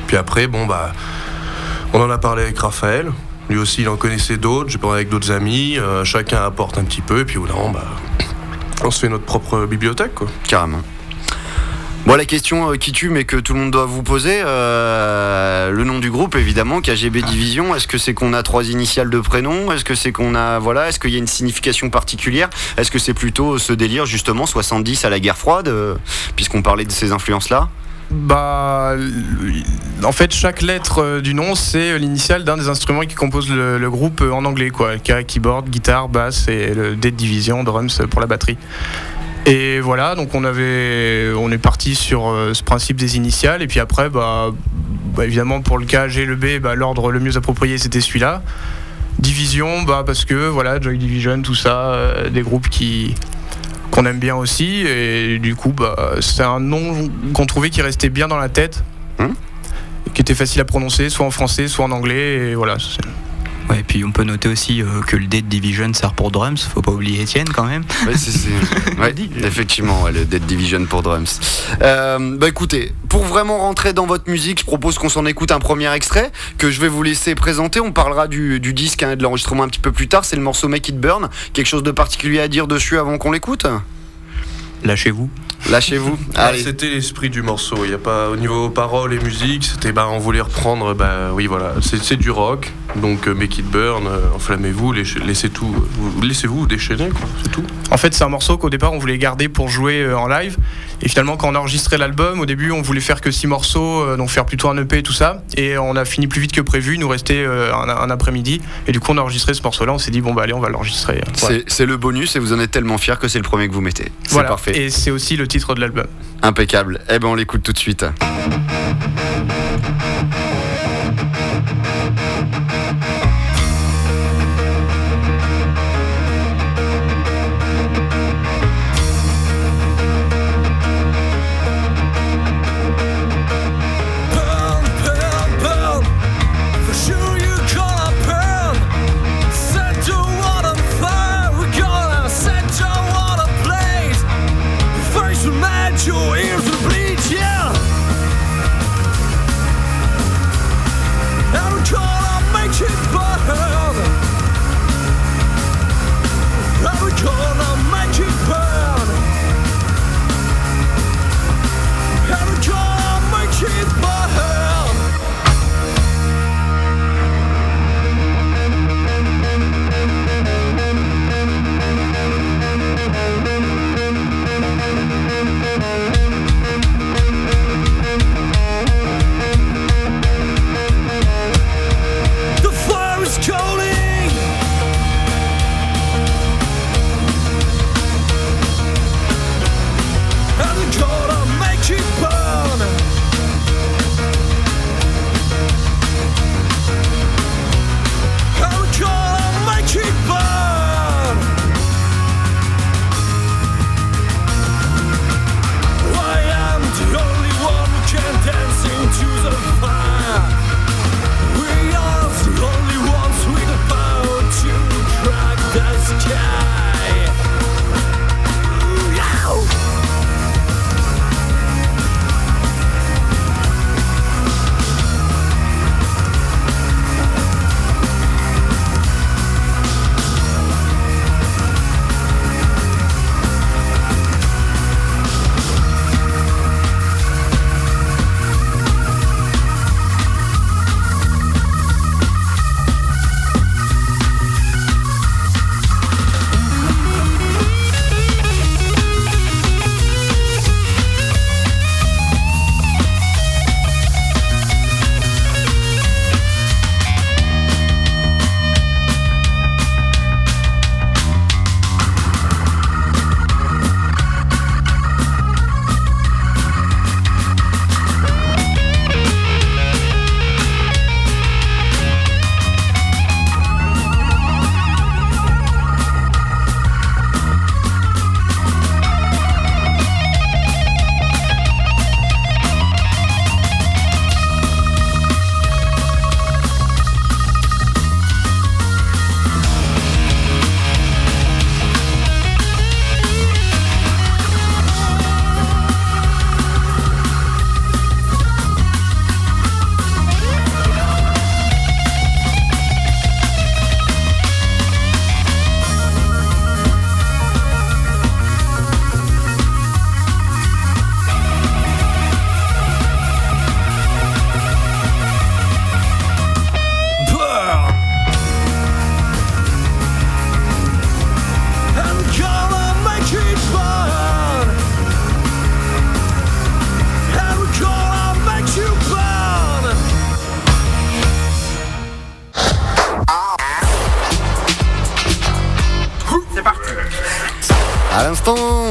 Puis 0.07 0.17
après, 0.17 0.47
bon, 0.47 0.65
bah. 0.65 0.93
On 1.93 2.01
en 2.01 2.09
a 2.09 2.17
parlé 2.17 2.43
avec 2.43 2.57
Raphaël. 2.57 3.11
Lui 3.49 3.57
aussi, 3.57 3.81
il 3.81 3.89
en 3.89 3.97
connaissait 3.97 4.37
d'autres. 4.37 4.69
J'ai 4.69 4.77
parlé 4.77 4.97
avec 4.97 5.09
d'autres 5.09 5.31
amis. 5.31 5.77
Euh, 5.77 6.05
chacun 6.05 6.41
apporte 6.43 6.77
un 6.77 6.85
petit 6.85 7.01
peu. 7.01 7.19
Et 7.19 7.25
puis, 7.25 7.37
au 7.37 7.45
bah. 7.45 7.83
On 8.83 8.91
se 8.91 8.99
fait 8.99 9.09
notre 9.09 9.25
propre 9.25 9.65
bibliothèque, 9.65 10.15
quoi. 10.15 10.27
Carrément. 10.47 10.81
Bon, 12.05 12.15
la 12.15 12.25
question 12.25 12.71
euh, 12.71 12.77
qui 12.77 12.91
tue, 12.91 13.09
mais 13.09 13.25
que 13.25 13.37
tout 13.37 13.53
le 13.53 13.59
monde 13.59 13.71
doit 13.71 13.85
vous 13.85 14.01
poser, 14.01 14.41
euh, 14.43 15.69
le 15.69 15.83
nom 15.83 15.99
du 15.99 16.09
groupe, 16.09 16.35
évidemment, 16.35 16.81
KGB 16.81 17.21
Division. 17.21 17.75
Est-ce 17.75 17.87
que 17.87 17.99
c'est 17.99 18.15
qu'on 18.15 18.33
a 18.33 18.41
trois 18.41 18.65
initiales 18.65 19.11
de 19.11 19.19
prénom? 19.19 19.71
Est-ce 19.71 19.85
que 19.85 19.93
c'est 19.93 20.11
qu'on 20.11 20.33
a, 20.33 20.57
voilà, 20.57 20.89
est-ce 20.89 20.99
qu'il 20.99 21.11
y 21.11 21.15
a 21.15 21.19
une 21.19 21.27
signification 21.27 21.91
particulière? 21.91 22.49
Est-ce 22.77 22.89
que 22.89 22.97
c'est 22.97 23.13
plutôt 23.13 23.59
ce 23.59 23.71
délire, 23.71 24.07
justement, 24.07 24.47
70 24.47 25.05
à 25.05 25.11
la 25.11 25.19
guerre 25.19 25.37
froide, 25.37 25.67
euh, 25.67 25.95
puisqu'on 26.35 26.63
parlait 26.63 26.85
de 26.85 26.91
ces 26.91 27.11
influences-là? 27.11 27.69
Bah, 28.09 28.95
en 30.03 30.11
fait, 30.11 30.33
chaque 30.33 30.63
lettre 30.63 31.19
du 31.19 31.35
nom, 31.35 31.53
c'est 31.53 31.99
l'initiale 31.99 32.43
d'un 32.43 32.57
des 32.57 32.67
instruments 32.67 33.01
qui 33.01 33.15
composent 33.15 33.51
le, 33.51 33.89
groupe 33.91 34.21
en 34.21 34.43
anglais, 34.45 34.71
quoi. 34.71 34.97
Keyboard, 34.97 35.69
guitare, 35.69 36.09
basse 36.09 36.47
et 36.47 36.73
le 36.73 36.95
D 36.95 37.11
Division, 37.11 37.63
drums 37.63 38.01
pour 38.09 38.21
la 38.21 38.27
batterie. 38.27 38.57
Et 39.45 39.79
voilà, 39.79 40.13
donc 40.15 40.35
on 40.35 40.43
avait, 40.43 41.31
on 41.35 41.51
est 41.51 41.57
parti 41.57 41.95
sur 41.95 42.29
euh, 42.29 42.53
ce 42.53 42.61
principe 42.61 42.97
des 42.97 43.17
initiales, 43.17 43.61
et 43.63 43.67
puis 43.67 43.79
après, 43.79 44.09
bah, 44.09 44.51
bah 45.15 45.25
évidemment 45.25 45.61
pour 45.61 45.79
le 45.79 45.85
K, 45.85 46.07
G, 46.07 46.25
le 46.25 46.35
B, 46.35 46.61
bah, 46.61 46.75
l'ordre 46.75 47.11
le 47.11 47.19
mieux 47.19 47.37
approprié 47.37 47.77
c'était 47.79 48.01
celui-là. 48.01 48.43
Division, 49.17 49.81
bah 49.81 50.03
parce 50.05 50.25
que 50.25 50.47
voilà, 50.47 50.79
Joy 50.79 50.97
Division, 50.97 51.41
tout 51.41 51.55
ça, 51.55 51.93
euh, 51.93 52.29
des 52.29 52.41
groupes 52.41 52.69
qui 52.69 53.15
qu'on 53.89 54.05
aime 54.05 54.19
bien 54.19 54.35
aussi, 54.35 54.85
et 54.87 55.37
du 55.39 55.55
coup, 55.55 55.73
bah, 55.73 56.13
c'est 56.21 56.43
un 56.43 56.61
nom 56.61 57.09
qu'on 57.33 57.45
trouvait 57.45 57.69
qui 57.69 57.81
restait 57.81 58.09
bien 58.09 58.29
dans 58.29 58.37
la 58.37 58.47
tête, 58.47 58.83
hmm. 59.19 59.33
qui 60.13 60.21
était 60.21 60.35
facile 60.35 60.61
à 60.61 60.65
prononcer, 60.65 61.09
soit 61.09 61.25
en 61.25 61.31
français, 61.31 61.67
soit 61.67 61.83
en 61.83 61.91
anglais, 61.91 62.51
et 62.51 62.55
voilà. 62.55 62.77
Et 63.79 63.83
puis 63.83 64.03
on 64.03 64.11
peut 64.11 64.23
noter 64.23 64.49
aussi 64.49 64.81
euh, 64.81 65.01
que 65.07 65.15
le 65.15 65.25
Dead 65.25 65.47
Division 65.47 65.93
sert 65.93 66.13
pour 66.13 66.31
drums, 66.31 66.67
faut 66.73 66.81
pas 66.81 66.91
oublier 66.91 67.21
Étienne 67.21 67.49
quand 67.49 67.65
même. 67.65 67.83
C'est, 68.15 68.49
effectivement, 69.45 70.07
le 70.07 70.25
Dead 70.25 70.45
Division 70.45 70.85
pour 70.85 71.01
drums. 71.01 71.39
Euh, 71.81 72.37
bah 72.37 72.47
écoutez, 72.47 72.93
pour 73.09 73.23
vraiment 73.23 73.59
rentrer 73.59 73.93
dans 73.93 74.05
votre 74.05 74.29
musique, 74.29 74.59
je 74.59 74.65
propose 74.65 74.97
qu'on 74.97 75.09
s'en 75.09 75.25
écoute 75.25 75.51
un 75.51 75.59
premier 75.59 75.91
extrait 75.93 76.31
que 76.57 76.71
je 76.71 76.81
vais 76.81 76.87
vous 76.87 77.03
laisser 77.03 77.35
présenter. 77.35 77.79
On 77.79 77.91
parlera 77.91 78.27
du, 78.27 78.59
disque 78.59 79.03
et 79.03 79.15
de 79.15 79.23
l'enregistrement 79.23 79.63
un 79.63 79.67
petit 79.67 79.79
peu 79.79 79.91
plus 79.91 80.07
tard. 80.07 80.25
C'est 80.25 80.35
le 80.35 80.41
morceau 80.41 80.67
Make 80.67 80.89
It 80.89 80.99
Burn. 80.99 81.29
Quelque 81.53 81.67
chose 81.67 81.83
de 81.83 81.91
particulier 81.91 82.39
à 82.39 82.47
dire 82.47 82.67
dessus 82.67 82.97
avant 82.97 83.17
qu'on 83.17 83.31
l'écoute? 83.31 83.65
Lâchez-vous. 84.83 85.29
Lâchez-vous. 85.69 86.17
C'était 86.63 86.89
l'esprit 86.89 87.29
du 87.29 87.41
morceau. 87.41 87.85
Il 87.85 87.91
y 87.91 87.93
a 87.93 87.97
pas 87.97 88.29
au 88.29 88.35
niveau 88.35 88.69
paroles 88.69 89.13
et 89.13 89.19
musique, 89.19 89.63
c'était 89.63 89.91
bah 89.91 90.07
on 90.09 90.17
voulait 90.17 90.41
reprendre 90.41 90.93
bah 90.93 91.31
oui 91.33 91.45
voilà, 91.45 91.75
c'est 91.81 92.15
du 92.15 92.31
rock. 92.31 92.71
Donc 92.95 93.27
euh, 93.27 93.33
make 93.33 93.57
it 93.57 93.65
burn, 93.65 94.05
euh, 94.07 94.35
enflammez-vous, 94.35 94.91
laissez 94.91 95.49
tout, 95.49 95.73
laissez-vous 96.21 96.65
déchaîner 96.65 97.09
c'est 97.41 97.51
tout. 97.51 97.63
En 97.89 97.97
fait, 97.97 98.13
c'est 98.13 98.23
un 98.23 98.29
morceau 98.29 98.57
qu'au 98.57 98.69
départ 98.69 98.91
on 98.91 98.97
voulait 98.97 99.17
garder 99.17 99.47
pour 99.47 99.69
jouer 99.69 100.01
euh, 100.01 100.17
en 100.17 100.27
live 100.27 100.57
et 101.03 101.09
finalement 101.09 101.37
quand 101.37 101.49
on 101.49 101.55
a 101.55 101.59
enregistré 101.59 101.97
l'album, 101.97 102.39
au 102.39 102.45
début 102.45 102.71
on 102.71 102.81
voulait 102.81 103.01
faire 103.01 103.21
que 103.21 103.31
six 103.31 103.47
morceaux, 103.47 104.15
donc 104.17 104.29
faire 104.29 104.45
plutôt 104.45 104.69
un 104.69 104.77
EP 104.77 104.99
et 104.99 105.03
tout 105.03 105.13
ça 105.13 105.43
et 105.57 105.77
on 105.77 105.95
a 105.95 106.05
fini 106.05 106.27
plus 106.27 106.41
vite 106.41 106.51
que 106.51 106.61
prévu, 106.61 106.95
il 106.95 106.99
nous 106.99 107.09
restait 107.09 107.45
un, 107.45 108.09
après-midi 108.09 108.61
et 108.87 108.91
du 108.91 108.99
coup 108.99 109.11
on 109.11 109.17
a 109.17 109.21
enregistré 109.21 109.53
ce 109.53 109.63
morceau-là, 109.63 109.93
on 109.93 109.97
s'est 109.97 110.11
dit 110.11 110.21
bon 110.21 110.33
bah 110.33 110.43
allez, 110.43 110.53
on 110.53 110.59
va 110.59 110.69
l'enregistrer. 110.69 111.21
C'est 111.67 111.85
le 111.85 111.97
bonus 111.97 112.35
et 112.35 112.39
vous 112.39 112.53
en 112.53 112.59
êtes 112.59 112.71
tellement 112.71 112.97
fier 112.97 113.19
que 113.19 113.27
c'est 113.27 113.39
le 113.39 113.43
premier 113.43 113.67
que 113.67 113.73
vous 113.73 113.81
mettez. 113.81 114.11
C'est 114.27 114.43
parfait. 114.43 114.77
Et 114.77 114.89
c'est 114.89 115.11
aussi 115.11 115.37
le 115.37 115.47
titre 115.47 115.75
de 115.75 115.81
l'album. 115.81 116.07
Impeccable. 116.41 116.99
Eh 117.09 117.19
ben 117.19 117.27
on 117.27 117.35
l'écoute 117.35 117.63
tout 117.63 117.73
de 117.73 117.77
suite. 117.77 118.05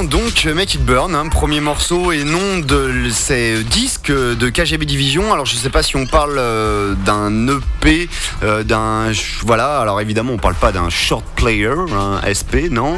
L'instant, 0.00 0.18
donc, 0.18 0.44
Make 0.44 0.74
It 0.74 0.84
Burn, 0.84 1.14
hein, 1.14 1.28
premier 1.28 1.60
morceau 1.60 2.12
et 2.12 2.24
nom 2.24 2.58
de 2.58 3.08
ces 3.10 3.62
disques 3.64 4.12
de 4.12 4.48
KGB 4.48 4.86
Division. 4.86 5.32
Alors, 5.32 5.46
je 5.46 5.54
sais 5.56 5.70
pas 5.70 5.82
si 5.82 5.96
on 5.96 6.06
parle 6.06 6.36
euh, 6.38 6.94
d'un 6.94 7.48
EP, 7.48 8.08
euh, 8.42 8.62
d'un. 8.62 9.12
Voilà, 9.44 9.80
alors 9.80 10.00
évidemment, 10.00 10.32
on 10.32 10.38
parle 10.38 10.54
pas 10.54 10.72
d'un 10.72 10.90
short 10.90 11.24
player, 11.36 11.74
un 11.92 12.20
SP, 12.24 12.70
non. 12.70 12.96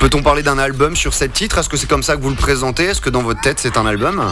Peut-on 0.00 0.22
parler 0.22 0.42
d'un 0.42 0.58
album 0.58 0.96
sur 0.96 1.14
cette 1.14 1.32
titre 1.32 1.58
Est-ce 1.58 1.68
que 1.68 1.76
c'est 1.76 1.88
comme 1.88 2.02
ça 2.02 2.16
que 2.16 2.22
vous 2.22 2.30
le 2.30 2.36
présentez? 2.36 2.84
Est-ce 2.84 3.00
que 3.00 3.10
dans 3.10 3.22
votre 3.22 3.40
tête, 3.40 3.58
c'est 3.60 3.76
un 3.76 3.86
album? 3.86 4.22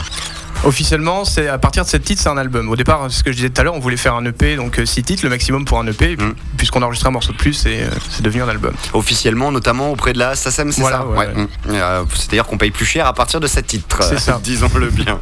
Officiellement, 0.65 1.25
c'est 1.25 1.49
à 1.49 1.59
partir 1.59 1.85
de 1.85 1.89
cette 1.89 2.05
titre, 2.05 2.21
c'est 2.21 2.29
un 2.29 2.37
album. 2.37 2.69
Au 2.69 2.77
départ, 2.77 3.11
ce 3.11 3.23
que 3.23 3.31
je 3.31 3.37
disais 3.37 3.51
tout 3.51 3.61
à 3.61 3.65
l'heure, 3.65 3.75
on 3.75 3.79
voulait 3.79 3.97
faire 3.97 4.15
un 4.15 4.25
EP, 4.25 4.57
donc 4.57 4.81
6 4.85 5.01
euh, 5.01 5.03
titres, 5.03 5.23
le 5.23 5.31
maximum 5.31 5.65
pour 5.65 5.79
un 5.79 5.87
EP. 5.87 6.17
Mm. 6.17 6.35
Puisqu'on 6.57 6.83
a 6.83 6.87
enregistré 6.87 7.09
un 7.09 7.13
morceau 7.13 7.33
de 7.33 7.39
plus, 7.39 7.65
euh, 7.67 7.89
c'est 8.11 8.23
devenu 8.23 8.43
un 8.43 8.49
album. 8.49 8.75
Officiellement, 8.93 9.53
notamment 9.53 9.91
auprès 9.91 10.13
de 10.13 10.19
la 10.19 10.35
SACEM, 10.35 10.73
c'est 10.73 10.83
ça 10.83 11.05
mm. 11.05 11.47
euh, 11.71 12.05
C'est-à-dire 12.15 12.47
qu'on 12.47 12.59
paye 12.59 12.73
plus 12.73 12.87
cher 12.87 13.07
à 13.07 13.13
partir 13.13 13.39
de 13.39 13.47
cette 13.47 13.69
titre. 13.69 14.03
C'est 14.03 14.19
ça. 14.19 14.41
Disons-le 14.45 14.91
bien. 14.91 15.21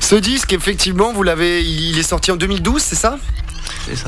Ce 0.00 0.14
disque, 0.14 0.52
effectivement, 0.52 1.12
vous 1.12 1.22
l'avez, 1.22 1.62
il 1.62 1.98
est 1.98 2.02
sorti 2.02 2.30
en 2.30 2.36
2012, 2.36 2.80
c'est 2.80 2.96
ça? 2.96 3.18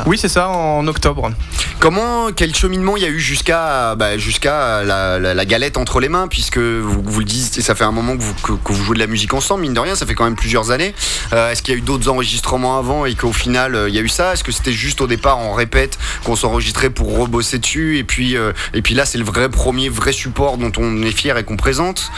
Oui, 0.06 0.18
c'est 0.18 0.28
ça, 0.28 0.48
en 0.48 0.86
octobre. 0.86 1.30
Comment, 1.78 2.32
quel 2.32 2.54
cheminement 2.54 2.96
il 2.96 3.02
y 3.02 3.06
a 3.06 3.10
eu 3.10 3.20
jusqu'à 3.20 3.94
bah, 3.96 4.16
jusqu'à 4.18 4.82
la, 4.82 5.44
galette 5.44 5.76
entre 5.76 6.00
les 6.00 6.08
mains, 6.08 6.28
puisque 6.28 6.58
vous, 6.58 7.02
vous 7.04 7.18
le 7.18 7.24
dites, 7.24 7.60
ça 7.60 7.74
fait 7.74 7.84
un 7.84 7.92
moment 7.92 8.16
que 8.16 8.22
vous, 8.22 8.34
que, 8.58 8.72
vous, 8.72 8.84
jouez 8.84 8.94
de 8.94 9.00
la 9.00 9.06
musique 9.06 9.34
ensemble, 9.34 9.62
mine 9.62 9.74
de 9.74 9.80
rien, 9.80 9.94
ça 9.94 10.06
fait 10.06 10.14
quand 10.14 10.24
même 10.24 10.36
plusieurs 10.36 10.70
années. 10.70 10.94
Euh, 11.32 11.50
est-ce 11.50 11.62
qu'il 11.62 11.74
y 11.74 11.76
a 11.76 11.78
eu 11.78 11.82
d'autres 11.82 12.08
enregistrements 12.08 12.78
avant 12.78 13.04
et 13.04 13.14
qu'au 13.14 13.32
final 13.32 13.74
euh, 13.74 13.88
il 13.88 13.94
y 13.94 13.98
a 13.98 14.02
eu 14.02 14.08
ça? 14.08 14.32
Est-ce 14.32 14.44
que 14.44 14.52
c'était 14.52 14.72
juste 14.72 15.00
au 15.00 15.06
départ, 15.06 15.38
on 15.38 15.52
répète, 15.52 15.98
qu'on 16.24 16.36
s'enregistrait 16.36 16.90
pour 16.90 17.18
rebosser 17.18 17.58
dessus, 17.58 17.98
et 17.98 18.04
puis, 18.04 18.36
euh, 18.36 18.52
et 18.74 18.82
puis 18.82 18.94
là 18.94 19.04
c'est 19.04 19.18
le 19.18 19.24
vrai 19.24 19.48
premier, 19.48 19.88
vrai 19.88 20.12
support 20.12 20.58
dont 20.58 20.72
on 20.78 21.02
est 21.02 21.12
fier 21.12 21.36
et 21.36 21.44
qu'on 21.44 21.56
présente? 21.56 22.10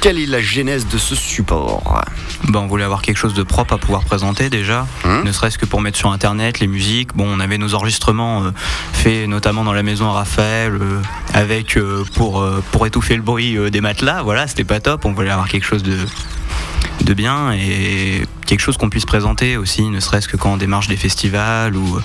Quelle 0.00 0.18
est 0.18 0.26
la 0.26 0.40
genèse 0.40 0.86
de 0.86 0.98
ce 0.98 1.14
support? 1.14 2.04
Ben, 2.48 2.60
On 2.60 2.66
voulait 2.66 2.84
avoir 2.84 3.02
quelque 3.02 3.16
chose 3.16 3.34
de 3.34 3.42
propre 3.42 3.74
à 3.74 3.78
pouvoir 3.78 4.04
présenter 4.04 4.50
déjà, 4.50 4.86
hum 5.04 5.26
ne 5.26 5.32
serait-ce 5.32 5.58
que 5.58 5.66
pour 5.66 5.80
mettre 5.80 5.98
sur 5.98 6.12
internet 6.12 6.60
les 6.60 6.68
musiques 6.68 6.95
Bon, 7.04 7.26
on 7.28 7.40
avait 7.40 7.58
nos 7.58 7.74
enregistrements 7.74 8.44
euh, 8.44 8.50
faits 8.92 9.28
notamment 9.28 9.64
dans 9.64 9.72
la 9.72 9.82
maison 9.82 10.08
à 10.08 10.12
Raphaël, 10.12 10.72
euh, 10.80 11.02
avec 11.34 11.76
euh, 11.76 12.04
pour, 12.14 12.86
étouffer 12.86 13.16
le 13.16 13.22
bruit 13.22 13.58
des 13.70 13.80
matelas. 13.80 14.22
Voilà, 14.22 14.46
c'était 14.46 14.64
pas 14.64 14.80
top. 14.80 15.04
On 15.04 15.12
voulait 15.12 15.30
avoir 15.30 15.48
quelque 15.48 15.66
chose 15.66 15.82
de, 15.82 15.98
de 17.04 17.14
bien 17.14 17.52
et 17.52 18.22
quelque 18.46 18.60
chose 18.60 18.76
qu'on 18.76 18.88
puisse 18.88 19.04
présenter 19.04 19.56
aussi, 19.56 19.82
ne 19.82 20.00
serait-ce 20.00 20.28
que 20.28 20.36
quand 20.36 20.52
on 20.52 20.56
démarche 20.56 20.88
des 20.88 20.96
festivals 20.96 21.76
ou 21.76 21.98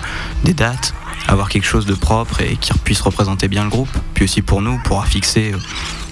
des 0.44 0.54
dates, 0.54 0.94
avoir 1.28 1.48
quelque 1.48 1.66
chose 1.66 1.86
de 1.86 1.94
propre 1.94 2.40
et 2.40 2.56
qui 2.56 2.72
puisse 2.80 3.00
représenter 3.00 3.48
bien 3.48 3.64
le 3.64 3.70
groupe. 3.70 3.96
Puis 4.14 4.24
aussi 4.24 4.42
pour 4.42 4.60
nous, 4.60 4.78
pour 4.84 5.06
fixer, 5.06 5.54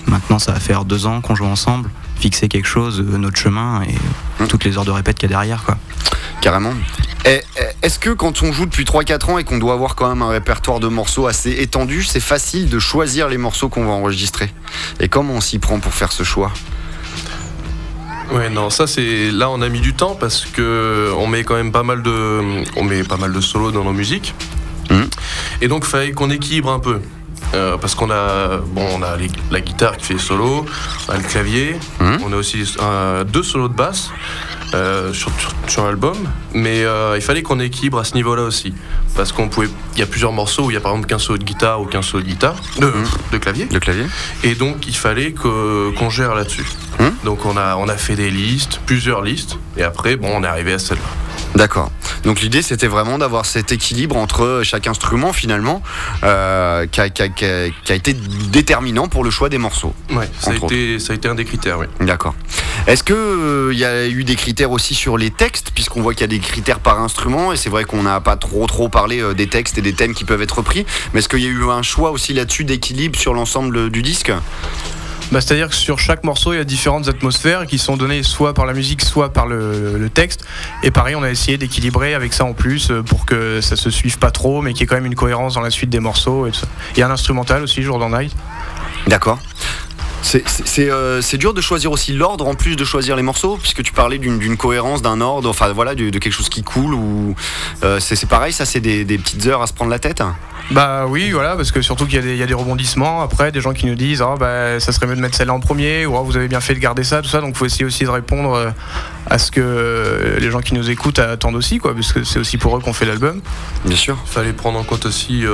maintenant 0.07 0.39
ça 0.39 0.53
va 0.53 0.61
faire 0.61 0.85
deux 0.85 1.07
ans 1.07 1.21
qu'on 1.21 1.35
joue 1.35 1.47
ensemble, 1.47 1.91
fixer 2.21 2.49
quelque 2.49 2.69
chose, 2.69 3.01
notre 3.01 3.39
chemin 3.39 3.83
et 3.83 3.95
mmh. 4.43 4.47
toutes 4.47 4.65
les 4.65 4.77
heures 4.77 4.85
de 4.85 4.91
répète 4.91 5.19
qu'il 5.19 5.31
y 5.31 5.33
a 5.33 5.37
derrière. 5.37 5.65
Quoi. 5.65 5.79
Carrément. 6.41 6.75
Est-ce 7.83 7.99
que 7.99 8.11
quand 8.11 8.43
on 8.43 8.53
joue 8.53 8.67
depuis 8.67 8.85
3-4 8.85 9.31
ans 9.31 9.39
et 9.39 9.45
qu'on 9.45 9.59
doit 9.59 9.75
avoir 9.75 9.95
quand 9.95 10.09
même 10.09 10.23
un 10.23 10.31
répertoire 10.31 10.81
de 10.81 10.89
morceaux 10.89 11.27
assez 11.27 11.51
étendu, 11.51 12.03
c'est 12.03 12.21
facile 12.21 12.69
de 12.69 12.79
choisir 12.79 13.29
les 13.29 13.39
morceaux 13.39 13.69
qu'on 13.69 13.85
va 13.85 13.93
enregistrer? 13.93 14.51
Et 15.01 15.09
comment 15.09 15.35
on 15.35 15.41
s'y 15.41 15.59
prend 15.59 15.81
pour 15.81 15.93
faire 15.93 16.13
ce 16.13 16.23
choix? 16.23 16.51
Ouais, 18.33 18.49
non, 18.49 18.71
ça 18.71 18.87
c'est 18.87 19.31
là 19.33 19.51
on 19.51 19.61
a 19.61 19.69
mis 19.69 19.81
du 19.81 19.93
temps 19.93 20.15
parce 20.15 20.45
que 20.45 21.13
on 21.19 21.27
met 21.27 21.43
quand 21.43 21.57
même 21.57 21.73
pas 21.73 21.83
mal 21.83 22.01
de, 22.03 22.63
on 22.77 22.85
met 22.85 23.03
pas 23.03 23.17
mal 23.17 23.33
de 23.33 23.41
solos 23.41 23.73
dans 23.73 23.83
nos 23.83 23.93
musiques, 23.93 24.35
mmh. 24.89 25.01
et 25.63 25.67
donc 25.67 25.83
il 25.85 25.91
fallait 25.91 26.13
qu'on 26.13 26.31
équilibre 26.31 26.71
un 26.71 26.79
peu. 26.79 27.01
Euh, 27.55 27.77
parce 27.79 27.95
qu'on 27.95 28.11
a, 28.11 28.59
bon, 28.59 28.87
on 28.95 29.03
a 29.03 29.17
la 29.51 29.61
guitare 29.61 29.97
qui 29.97 30.07
fait 30.07 30.19
solo, 30.19 30.65
on 31.09 31.13
a 31.13 31.17
le 31.17 31.23
clavier, 31.23 31.77
mmh. 31.99 32.17
on 32.25 32.33
a 32.33 32.37
aussi 32.37 32.65
deux 33.33 33.43
solos 33.43 33.69
de 33.69 33.75
basse. 33.75 34.11
Euh, 34.73 35.13
sur, 35.13 35.33
sur, 35.67 35.85
l'album, 35.85 36.17
mais 36.55 36.85
euh, 36.85 37.15
il 37.17 37.23
fallait 37.23 37.43
qu'on 37.43 37.59
équilibre 37.59 37.99
à 37.99 38.05
ce 38.05 38.15
niveau-là 38.15 38.43
aussi, 38.43 38.73
parce 39.17 39.33
qu'on 39.33 39.49
pouvait, 39.49 39.67
il 39.95 39.99
y 39.99 40.03
a 40.03 40.07
plusieurs 40.07 40.31
morceaux 40.31 40.67
où 40.67 40.71
il 40.71 40.75
y 40.75 40.77
a 40.77 40.81
par 40.81 40.93
exemple 40.93 41.09
qu'un 41.09 41.19
solo 41.19 41.39
de 41.39 41.45
guitare 41.45 41.81
ou 41.81 41.87
qu'un 41.87 42.03
solo 42.03 42.23
de 42.23 42.29
guitare, 42.29 42.55
de, 42.79 42.87
mmh. 42.87 43.05
de, 43.33 43.39
clavier, 43.39 43.65
de 43.65 43.79
clavier, 43.81 44.05
et 44.45 44.55
donc 44.55 44.87
il 44.87 44.95
fallait 44.95 45.33
qu'on 45.33 46.09
gère 46.09 46.37
là-dessus. 46.37 46.67
Mmh. 47.01 47.05
Donc 47.25 47.47
on 47.47 47.57
a, 47.57 47.75
on 47.79 47.89
a 47.89 47.97
fait 47.97 48.15
des 48.15 48.31
listes, 48.31 48.81
plusieurs 48.87 49.23
listes, 49.23 49.59
et 49.77 49.83
après 49.83 50.15
bon, 50.15 50.29
on 50.33 50.45
est 50.45 50.47
arrivé 50.47 50.75
à 50.75 50.79
celle-là. 50.79 51.03
D'accord. 51.55 51.91
Donc 52.25 52.41
l'idée 52.41 52.63
c'était 52.63 52.87
vraiment 52.87 53.19
d'avoir 53.19 53.47
cet 53.47 53.73
équilibre 53.73 54.17
entre 54.17 54.61
chaque 54.63 54.87
instrument 54.87 55.33
finalement 55.33 55.83
euh, 56.23 56.87
qui, 56.87 57.01
a, 57.01 57.07
été 57.07 58.15
déterminant 58.53 59.09
pour 59.09 59.25
le 59.25 59.31
choix 59.31 59.49
des 59.49 59.59
morceaux. 59.59 59.95
Ouais, 60.11 60.29
ça 60.39 60.53
a, 60.53 60.55
été, 60.55 60.99
ça 60.99 61.13
a, 61.13 61.17
été, 61.17 61.29
un 61.29 61.35
des 61.35 61.45
critères, 61.45 61.79
oui. 61.79 61.87
D'accord. 62.01 62.35
Est-ce 62.87 63.03
qu'il 63.03 63.15
euh, 63.17 63.75
y 63.75 63.85
a 63.85 64.07
eu 64.07 64.25
des 64.25 64.37
critères 64.37 64.71
aussi 64.71 64.95
sur 64.95 65.19
les 65.19 65.31
textes, 65.31 65.71
puisqu'on 65.75 66.03
voit 66.03 66.15
qu'il 66.15 66.23
y 66.23 66.25
a 66.25 66.29
des 66.29 66.39
critères 66.39 66.81
par 66.81 67.01
instrument, 67.01 67.53
et 67.53 67.57
c'est 67.57 67.71
vrai 67.71 67.85
qu'on 67.85 68.03
n'a 68.03 68.21
pas 68.21 68.37
trop 68.37 68.67
trop 68.67 68.89
parlé 68.89 69.21
euh, 69.21 69.35
des 69.35 69.47
textes 69.47 69.79
et 69.79 69.83
des 69.83 69.93
thèmes 69.93 70.15
qui 70.15 70.25
peuvent 70.25 70.43
être 70.43 70.63
pris, 70.63 70.87
mais 71.13 71.21
est-ce 71.21 71.29
qu'il 71.29 71.41
y 71.41 71.47
a 71.47 71.51
eu 71.51 71.65
un 71.65 71.83
choix 71.83 72.11
aussi 72.11 72.33
là-dessus 72.33 72.65
d'équilibre 72.65 73.19
sur 73.19 73.35
l'ensemble 73.35 73.91
du 73.91 74.03
disque? 74.03 74.33
Bah, 75.33 75.41
C'est-à-dire 75.41 75.69
que 75.69 75.75
sur 75.75 75.99
chaque 75.99 76.25
morceau, 76.25 76.53
il 76.53 76.57
y 76.57 76.61
a 76.61 76.65
différentes 76.65 77.09
atmosphères 77.09 77.67
qui 77.67 77.79
sont 77.79 77.97
données 77.97 78.23
soit 78.23 78.55
par 78.55 78.67
la 78.67 78.73
musique, 78.73 79.03
soit 79.03 79.33
par 79.33 79.47
le, 79.47 80.09
texte. 80.13 80.45
Et 80.83 80.91
pareil, 80.91 81.15
on 81.15 81.23
a 81.23 81.31
essayé 81.31 81.57
d'équilibrer 81.57 82.15
avec 82.15 82.33
ça 82.33 82.45
en 82.45 82.53
plus 82.53 82.91
euh, 82.91 83.03
pour 83.03 83.27
que 83.27 83.61
ça 83.61 83.77
se 83.77 83.91
suive 83.91 84.19
pas 84.19 84.31
trop, 84.31 84.61
mais 84.61 84.73
qu'il 84.73 84.81
y 84.81 84.85
ait 84.85 84.87
quand 84.87 84.97
même 84.97 85.07
une 85.07 85.15
cohérence 85.15 85.55
dans 85.55 85.61
la 85.61 85.71
suite 85.71 85.91
des 85.91 86.01
morceaux. 86.01 86.47
Et 86.47 86.53
Il 86.95 87.01
y 87.01 87.03
a 87.03 87.09
un 87.09 87.13
instrumental 87.13 87.63
aussi, 87.63 87.83
Jour 87.83 87.99
dans 87.99 88.11
Night. 88.11 88.35
D'accord. 89.07 89.39
Euh, 90.79 91.21
c'est 91.23 91.39
dur 91.39 91.55
de 91.55 91.61
choisir 91.61 91.91
aussi 91.91 92.13
l'ordre 92.13 92.47
en 92.47 92.55
plus 92.55 92.77
de 92.77 92.85
choisir 92.85 93.17
les 93.17 93.23
morceaux, 93.23 93.57
puisque 93.57 93.83
tu 93.83 93.93
parlais 93.93 94.19
d'une 94.19 94.57
cohérence, 94.57 95.03
d'un 95.03 95.21
ordre, 95.21 95.49
enfin 95.49 95.73
voilà, 95.73 95.95
de, 95.95 96.11
quelque 96.11 96.33
chose 96.33 96.49
qui 96.49 96.63
coule. 96.63 96.95
Ou 96.95 97.35
euh, 97.83 98.01
c'est 98.01 98.29
pareil, 98.29 98.53
ça 98.53 98.65
c'est 98.65 98.81
des, 98.81 99.05
petites 99.05 99.47
heures 99.47 99.63
à 99.63 99.67
se 99.67 99.73
prendre 99.73 99.91
la 99.91 99.99
tête? 99.99 100.23
Bah 100.71 101.07
oui, 101.09 101.31
voilà, 101.33 101.57
parce 101.57 101.73
que 101.73 101.83
surtout 101.83 102.07
qu'il 102.07 102.37
y, 102.37 102.43
a 102.43 102.47
des 102.47 102.55
rebondissements 102.55 103.23
après, 103.23 103.51
des 103.51 103.61
gens 103.61 103.73
qui 103.73 103.87
nous 103.87 103.95
disent 103.95 104.23
ah, 104.23 104.35
bah, 104.39 104.79
ça 104.79 104.93
serait 104.93 105.07
mieux 105.07 105.17
de 105.17 105.21
mettre 105.21 105.37
celle-là 105.37 105.55
en 105.55 105.61
premier, 105.61 106.07
ou 106.07 106.17
ah, 106.17 106.23
vous 106.23 106.37
avez 106.37 106.49
bien 106.49 106.61
fait 106.61 106.75
de 106.75 106.79
garder 106.79 107.05
ça, 107.05 107.23
tout 107.23 107.29
ça, 107.29 107.41
donc 107.41 107.51
il 107.51 107.57
faut 107.57 107.67
essayer 107.67 107.85
aussi 107.85 108.05
de 108.05 108.11
répondre 108.11 108.55
euh, 108.55 108.71
à 109.29 109.39
ce 109.39 109.51
que 109.51 110.37
les 110.39 110.51
gens 110.51 110.61
qui 110.61 110.75
nous 110.75 110.91
écoutent 110.91 111.19
attendent 111.19 111.57
aussi, 111.57 111.79
quoi, 111.79 111.95
parce 111.95 112.13
que 112.13 112.25
c'est 112.25 112.39
aussi 112.39 112.57
pour 112.57 112.77
eux 112.77 112.81
qu'on 112.81 112.93
fait 112.93 113.07
l'album. 113.07 113.41
Bien 113.85 113.97
sûr. 113.97 114.17
Il 114.27 114.31
fallait 114.31 114.53
prendre 114.53 114.79
en 114.79 114.85
compte 114.85 115.07
aussi 115.07 115.45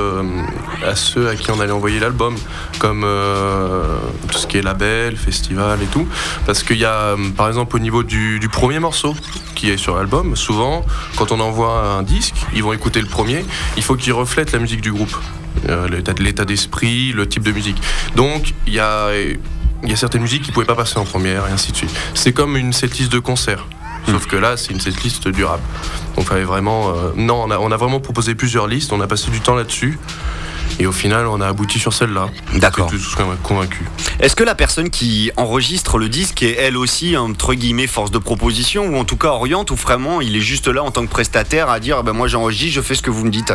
à 0.85 0.95
ceux 0.95 1.29
à 1.29 1.35
qui 1.35 1.51
on 1.51 1.59
allait 1.59 1.71
envoyer 1.71 1.99
l'album, 1.99 2.35
comme 2.79 3.05
tout 4.27 4.37
ce 4.37 4.47
qui 4.47 4.57
est 4.57 4.61
label, 4.61 5.17
festival 5.17 5.81
et 5.81 5.87
tout. 5.87 6.07
Parce 6.45 6.63
qu'il 6.63 6.77
y 6.77 6.85
a, 6.85 6.93
euh, 6.93 7.17
par 7.35 7.47
exemple, 7.47 7.75
au 7.75 7.79
niveau 7.79 8.03
du, 8.03 8.39
premier 8.51 8.79
morceau 8.79 9.15
qui 9.57 9.71
est 9.71 9.77
sur 9.77 9.97
l'album, 9.97 10.35
souvent, 10.35 10.85
quand 11.17 11.31
on 11.31 11.39
envoie 11.39 11.81
un 11.81 12.03
disque, 12.03 12.35
ils 12.53 12.63
vont 12.63 12.73
écouter 12.73 13.01
le 13.01 13.07
premier, 13.07 13.43
il 13.75 13.83
faut 13.83 13.95
qu'il 13.95 14.13
reflète 14.13 14.51
la 14.51 14.59
musique 14.59 14.81
du 14.81 14.91
groupe. 14.91 15.15
Euh, 15.67 15.87
l'état 16.19 16.45
d'esprit, 16.45 17.11
le 17.13 17.27
type 17.27 17.41
de 17.41 17.51
musique. 17.51 17.77
Donc, 18.15 18.53
il 18.67 18.73
y 18.73 18.79
a, 18.79 19.09
il 19.83 19.89
y 19.89 19.93
a 19.93 19.95
certaines 19.95 20.21
musiques 20.21 20.43
qui 20.43 20.49
ne 20.49 20.53
pouvaient 20.53 20.67
pas 20.67 20.75
passer 20.75 20.99
en 20.99 21.03
première 21.03 21.47
et 21.47 21.51
ainsi 21.51 21.71
de 21.71 21.77
suite. 21.77 21.89
C'est 22.13 22.31
comme 22.31 22.55
une 22.55 22.73
setlist 22.73 23.11
de 23.11 23.17
concert. 23.17 23.65
Sauf 24.05 24.25
hmm. 24.25 24.29
que 24.29 24.35
là, 24.35 24.55
c'est 24.55 24.71
une 24.71 24.79
setlist 24.79 25.27
durable. 25.27 25.63
Donc, 26.15 26.25
fallait 26.25 26.43
vraiment. 26.43 26.89
Euh, 26.89 27.11
non, 27.15 27.43
on 27.47 27.51
a, 27.51 27.57
on 27.57 27.71
a, 27.71 27.77
vraiment 27.77 27.99
proposé 27.99 28.35
plusieurs 28.35 28.67
listes. 28.67 28.93
On 28.93 29.01
a 29.01 29.07
passé 29.07 29.31
du 29.31 29.41
temps 29.41 29.55
là-dessus. 29.55 29.97
Et 30.79 30.85
au 30.85 30.91
final, 30.91 31.25
on 31.27 31.41
a 31.41 31.47
abouti 31.47 31.79
sur 31.79 31.93
celle-là. 31.93 32.29
D'accord. 32.55 32.89
Tous 32.89 33.15
convaincu. 33.41 33.85
Est-ce 34.19 34.35
que 34.35 34.43
la 34.43 34.55
personne 34.55 34.89
qui 34.89 35.31
enregistre 35.37 35.97
le 35.97 36.09
disque 36.09 36.43
est 36.43 36.55
elle 36.59 36.77
aussi, 36.77 37.17
entre 37.17 37.53
guillemets, 37.53 37.87
force 37.87 38.11
de 38.11 38.17
proposition 38.17 38.87
ou 38.87 38.97
en 38.97 39.05
tout 39.05 39.17
cas 39.17 39.29
oriente 39.29 39.71
ou 39.71 39.75
vraiment 39.75 40.21
il 40.21 40.35
est 40.35 40.41
juste 40.41 40.67
là 40.67 40.83
en 40.83 40.91
tant 40.91 41.03
que 41.03 41.09
prestataire 41.09 41.69
à 41.69 41.79
dire 41.79 42.03
ben 42.03 42.13
moi 42.13 42.27
j'enregistre, 42.27 42.75
je 42.75 42.81
fais 42.81 42.95
ce 42.95 43.01
que 43.01 43.09
vous 43.09 43.25
me 43.25 43.29
dites 43.29 43.53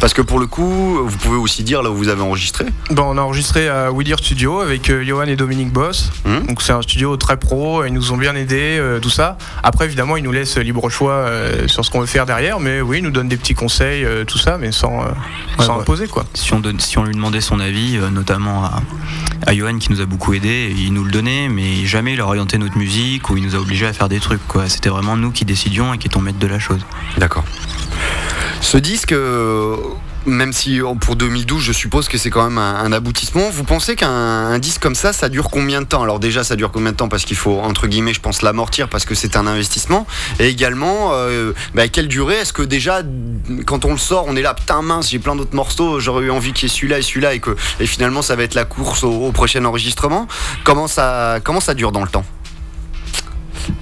Parce 0.00 0.14
que 0.14 0.22
pour 0.22 0.38
le 0.38 0.46
coup, 0.46 1.00
vous 1.04 1.16
pouvez 1.18 1.36
aussi 1.36 1.62
dire 1.64 1.82
là 1.82 1.90
où 1.90 1.96
vous 1.96 2.08
avez 2.08 2.22
enregistré 2.22 2.66
bon, 2.90 3.04
On 3.04 3.18
a 3.18 3.22
enregistré 3.22 3.68
à 3.68 3.90
Willier 3.92 4.16
Studio 4.18 4.60
avec 4.60 4.90
euh, 4.90 5.04
Johan 5.04 5.24
et 5.24 5.36
Dominique 5.36 5.72
Boss. 5.72 6.10
Hum. 6.24 6.46
Donc 6.46 6.62
c'est 6.62 6.72
un 6.72 6.82
studio 6.82 7.16
très 7.16 7.36
pro, 7.36 7.84
ils 7.84 7.92
nous 7.92 8.12
ont 8.12 8.16
bien 8.16 8.34
aidés, 8.34 8.78
euh, 8.78 9.00
tout 9.00 9.10
ça. 9.10 9.36
Après, 9.62 9.84
évidemment, 9.84 10.16
ils 10.16 10.22
nous 10.22 10.32
laissent 10.32 10.58
libre 10.58 10.88
choix 10.90 11.12
euh, 11.12 11.66
sur 11.68 11.84
ce 11.84 11.90
qu'on 11.90 12.00
veut 12.00 12.06
faire 12.06 12.26
derrière, 12.26 12.60
mais 12.60 12.80
oui, 12.80 12.98
ils 12.98 13.04
nous 13.04 13.10
donnent 13.10 13.28
des 13.28 13.36
petits 13.36 13.54
conseils, 13.54 14.06
tout 14.26 14.38
ça, 14.38 14.58
mais 14.58 14.72
sans, 14.72 15.04
sans 15.58 15.80
imposer 15.80 16.06
quoi 16.06 16.24
si 16.78 16.98
on 16.98 17.04
lui 17.04 17.14
demandait 17.14 17.40
son 17.40 17.60
avis, 17.60 17.96
euh, 17.96 18.10
notamment 18.10 18.64
à, 19.46 19.54
Johan 19.54 19.78
qui 19.78 19.90
nous 19.90 20.00
a 20.00 20.06
beaucoup 20.06 20.34
aidé, 20.34 20.74
il 20.76 20.92
nous 20.92 21.04
le 21.04 21.10
donnait, 21.10 21.48
mais 21.48 21.84
jamais 21.84 22.14
il 22.14 22.20
a 22.20 22.26
orienté 22.26 22.58
notre 22.58 22.78
musique 22.78 23.28
ou 23.30 23.36
il 23.36 23.44
nous 23.44 23.54
a 23.54 23.58
obligé 23.58 23.86
à 23.86 23.92
faire 23.92 24.08
des 24.08 24.20
trucs. 24.20 24.40
C'était 24.68 24.88
vraiment 24.88 25.16
nous 25.16 25.30
qui 25.30 25.44
décidions 25.44 25.92
et 25.94 25.98
qui 25.98 26.06
étions 26.06 26.20
maîtres 26.20 26.38
de 26.38 26.46
la 26.46 26.58
chose. 26.58 26.80
D'accord. 27.18 27.44
Ce 28.60 28.78
disque, 28.78 29.12
euh, 29.12 29.76
même 30.26 30.52
si 30.52 30.80
euh, 30.80 30.94
pour 30.94 31.16
2012, 31.16 31.62
je 31.62 31.72
suppose 31.72 32.08
que 32.08 32.18
c'est 32.18 32.30
quand 32.30 32.44
même 32.44 32.58
un, 32.58 32.92
aboutissement. 32.92 33.50
Vous 33.50 33.64
pensez 33.64 33.96
qu'un 33.96 34.58
disque 34.58 34.80
comme 34.80 34.94
ça, 34.94 35.12
ça 35.12 35.28
dure 35.28 35.50
combien 35.50 35.80
de 35.80 35.86
temps? 35.86 36.02
Alors 36.02 36.18
déjà, 36.18 36.44
ça 36.44 36.56
dure 36.56 36.70
combien 36.70 36.92
de 36.92 36.96
temps? 36.96 37.08
Parce 37.08 37.24
qu'il 37.24 37.36
faut, 37.36 37.58
entre 37.60 37.86
guillemets, 37.86 38.14
je 38.14 38.20
pense, 38.20 38.42
l'amortir 38.42 38.88
parce 38.88 39.04
que 39.04 39.14
c'est 39.14 39.36
un 39.36 39.46
investissement. 39.46 40.06
Et 40.38 40.48
également, 40.48 41.10
euh, 41.12 41.52
bah, 41.74 41.88
quelle 41.88 42.08
durée? 42.08 42.36
Est-ce 42.36 42.52
que 42.52 42.62
déjà, 42.62 43.02
quand 43.66 43.84
on 43.84 43.92
le 43.92 43.98
sort, 43.98 44.26
on 44.28 44.36
est 44.36 44.42
là, 44.42 44.54
putain 44.54 44.82
mince, 44.82 45.10
j'ai 45.10 45.18
plein 45.18 45.36
d'autres 45.36 45.56
morceaux, 45.56 46.00
j'aurais 46.00 46.24
eu 46.24 46.30
envie 46.30 46.52
qu'il 46.52 46.68
y 46.68 46.72
ait 46.72 46.74
celui-là 46.74 46.98
et 46.98 47.02
celui-là, 47.02 47.34
et 47.34 47.40
que 47.40 47.56
finalement, 47.80 48.22
ça 48.22 48.36
va 48.36 48.42
être 48.42 48.54
la 48.54 48.64
course 48.64 49.04
au, 49.04 49.32
prochain 49.32 49.64
enregistrement? 49.64 50.28
Comment 50.64 50.88
ça 50.88 51.40
dure 51.74 51.92
dans 51.92 52.02
le 52.02 52.08
temps? 52.08 52.24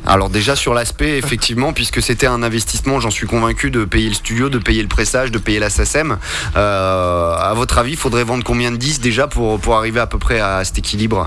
Alors 0.07 0.31
déjà 0.31 0.57
sur 0.57 0.75
l'aspect, 0.75 1.19
effectivement, 1.19 1.73
puisque 1.73 2.03
c'était 2.03 2.27
un 2.27 2.43
investissement, 2.43 3.01
j'en 3.01 3.11
suis 3.11 3.27
convaincu, 3.27 3.71
de 3.71 3.85
payer 3.85 4.09
le 4.09 4.15
studio, 4.15 4.49
de 4.49 4.59
payer 4.59 4.83
le 4.83 4.89
pressage, 4.89 5.31
de 5.31 5.39
payer 5.39 5.59
la 5.59 5.71
SACEM. 5.71 6.19
Euh, 6.57 7.37
à 7.37 7.55
votre 7.55 7.79
avis, 7.79 7.93
il 7.93 7.97
faudrait 7.97 8.25
vendre 8.25 8.45
combien 8.45 8.73
de 8.73 8.77
10 8.77 9.01
déjà 9.01 9.29
pour, 9.29 9.61
pour 9.61 9.77
arriver 9.77 10.01
à 10.01 10.07
peu 10.07 10.19
près 10.19 10.41
à 10.41 10.65
cet 10.65 10.79
équilibre? 10.79 11.27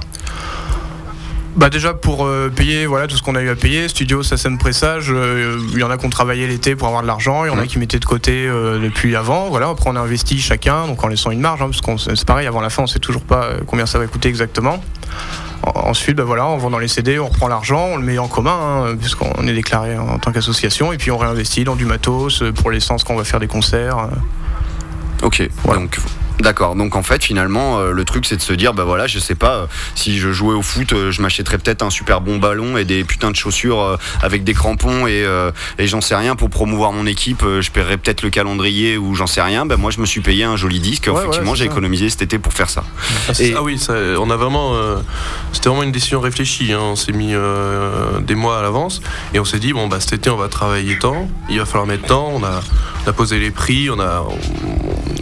Bah 1.55 1.69
déjà 1.69 1.93
pour 1.93 2.25
euh, 2.25 2.49
payer 2.49 2.87
voilà 2.87 3.05
tout 3.05 3.15
ce 3.15 3.21
qu'on 3.21 3.35
a 3.35 3.41
eu 3.43 3.49
à 3.49 3.55
payer, 3.55 3.87
studio, 3.87 4.23
SACEM, 4.23 4.57
pressage, 4.57 5.11
euh, 5.11 5.59
il 5.71 5.77
y 5.77 5.83
en 5.83 5.91
a 5.91 5.99
qui 5.99 6.05
ont 6.07 6.09
travaillé 6.09 6.47
l'été 6.47 6.75
pour 6.75 6.87
avoir 6.87 7.03
de 7.03 7.07
l'argent, 7.07 7.45
il 7.45 7.49
y 7.49 7.51
en 7.51 7.59
a 7.59 7.67
qui 7.67 7.77
mettaient 7.77 7.99
de 7.99 8.05
côté 8.05 8.47
depuis 8.47 9.15
avant, 9.15 9.49
voilà, 9.49 9.69
après 9.69 9.87
on 9.91 9.95
a 9.95 9.99
investi 9.99 10.39
chacun, 10.39 10.87
donc 10.87 11.03
en 11.03 11.09
laissant 11.09 11.29
une 11.29 11.41
marge, 11.41 11.61
hein, 11.61 11.69
parce 11.69 11.81
que 11.81 12.15
c'est 12.15 12.25
pareil, 12.25 12.47
avant 12.47 12.59
la 12.59 12.71
fin 12.71 12.81
on 12.81 12.87
sait 12.87 12.97
toujours 12.97 13.21
pas 13.21 13.49
combien 13.67 13.85
ça 13.85 13.99
va 13.99 14.07
coûter 14.07 14.29
exactement. 14.29 14.83
Ensuite, 15.75 16.17
ben 16.17 16.23
voilà, 16.23 16.47
on 16.47 16.57
vend 16.57 16.69
dans 16.69 16.79
les 16.79 16.87
CD, 16.87 17.19
on 17.19 17.27
reprend 17.27 17.47
l'argent, 17.47 17.87
on 17.93 17.97
le 17.97 18.03
met 18.03 18.17
en 18.17 18.27
commun, 18.27 18.85
hein, 18.85 18.95
puisqu'on 18.97 19.47
est 19.47 19.53
déclaré 19.53 19.97
en 19.97 20.19
tant 20.19 20.31
qu'association, 20.31 20.91
et 20.91 20.97
puis 20.97 21.09
on 21.11 21.17
réinvestit 21.17 21.63
dans 21.63 21.75
du 21.75 21.85
matos 21.85 22.43
pour 22.55 22.69
l'essence 22.69 23.03
quand 23.03 23.13
on 23.13 23.17
va 23.17 23.23
faire 23.23 23.39
des 23.39 23.47
concerts. 23.47 24.09
Ok, 25.21 25.47
donc 25.65 25.99
D'accord, 26.43 26.75
donc 26.75 26.97
en 26.97 27.03
fait 27.03 27.23
finalement 27.23 27.79
euh, 27.79 27.91
le 27.91 28.03
truc 28.03 28.25
c'est 28.25 28.35
de 28.35 28.41
se 28.41 28.51
dire 28.51 28.73
bah 28.73 28.83
voilà 28.83 29.07
je 29.07 29.17
sais 29.17 29.33
pas 29.33 29.53
euh, 29.53 29.65
si 29.95 30.19
je 30.19 30.33
jouais 30.33 30.53
au 30.53 30.61
foot 30.61 30.91
euh, 30.91 31.09
je 31.09 31.21
m'achèterais 31.21 31.57
peut-être 31.57 31.83
un 31.83 31.89
super 31.89 32.19
bon 32.19 32.37
ballon 32.37 32.75
et 32.75 32.83
des 32.83 33.05
putains 33.05 33.31
de 33.31 33.35
chaussures 33.37 33.97
avec 34.21 34.43
des 34.43 34.53
crampons 34.53 35.07
et, 35.07 35.25
et 35.79 35.87
j'en 35.87 36.01
sais 36.01 36.15
rien 36.15 36.35
pour 36.35 36.49
promouvoir 36.49 36.91
mon 36.91 37.05
équipe 37.05 37.45
je 37.61 37.71
paierais 37.71 37.95
peut-être 37.95 38.23
le 38.23 38.29
calendrier 38.29 38.97
ou 38.97 39.15
j'en 39.15 39.25
sais 39.25 39.41
rien 39.41 39.65
bah 39.65 39.77
moi 39.77 39.89
je 39.89 40.01
me 40.01 40.05
suis 40.05 40.19
payé 40.19 40.43
un 40.43 40.57
joli 40.57 40.81
disque 40.81 41.07
effectivement 41.07 41.55
j'ai 41.55 41.65
économisé 41.65 42.09
cet 42.09 42.23
été 42.23 42.39
pour 42.39 42.51
faire 42.51 42.69
ça. 42.69 42.83
Ah, 43.29 43.31
ah 43.55 43.63
oui 43.63 43.79
on 44.19 44.29
a 44.29 44.35
vraiment 44.35 44.75
c'était 45.53 45.69
vraiment 45.69 45.83
une 45.83 45.93
décision 45.93 46.19
réfléchie 46.19 46.73
hein. 46.73 46.79
on 46.81 46.95
s'est 46.97 47.13
mis 47.13 47.33
des 48.21 48.35
mois 48.35 48.59
à 48.59 48.61
l'avance 48.63 49.01
et 49.33 49.39
on 49.39 49.45
s'est 49.45 49.59
dit 49.59 49.71
bon 49.71 49.87
bah 49.87 50.01
cet 50.01 50.13
été 50.13 50.29
on 50.29 50.37
va 50.37 50.49
travailler 50.49 50.99
tant 50.99 51.29
il 51.49 51.59
va 51.59 51.65
falloir 51.65 51.87
mettre 51.87 52.07
tant 52.07 52.29
on 52.33 52.43
a, 52.43 52.61
on 53.05 53.09
a 53.09 53.13
posé 53.13 53.39
les 53.39 53.51
prix 53.51 53.89
on 53.89 53.99
a 54.01 54.25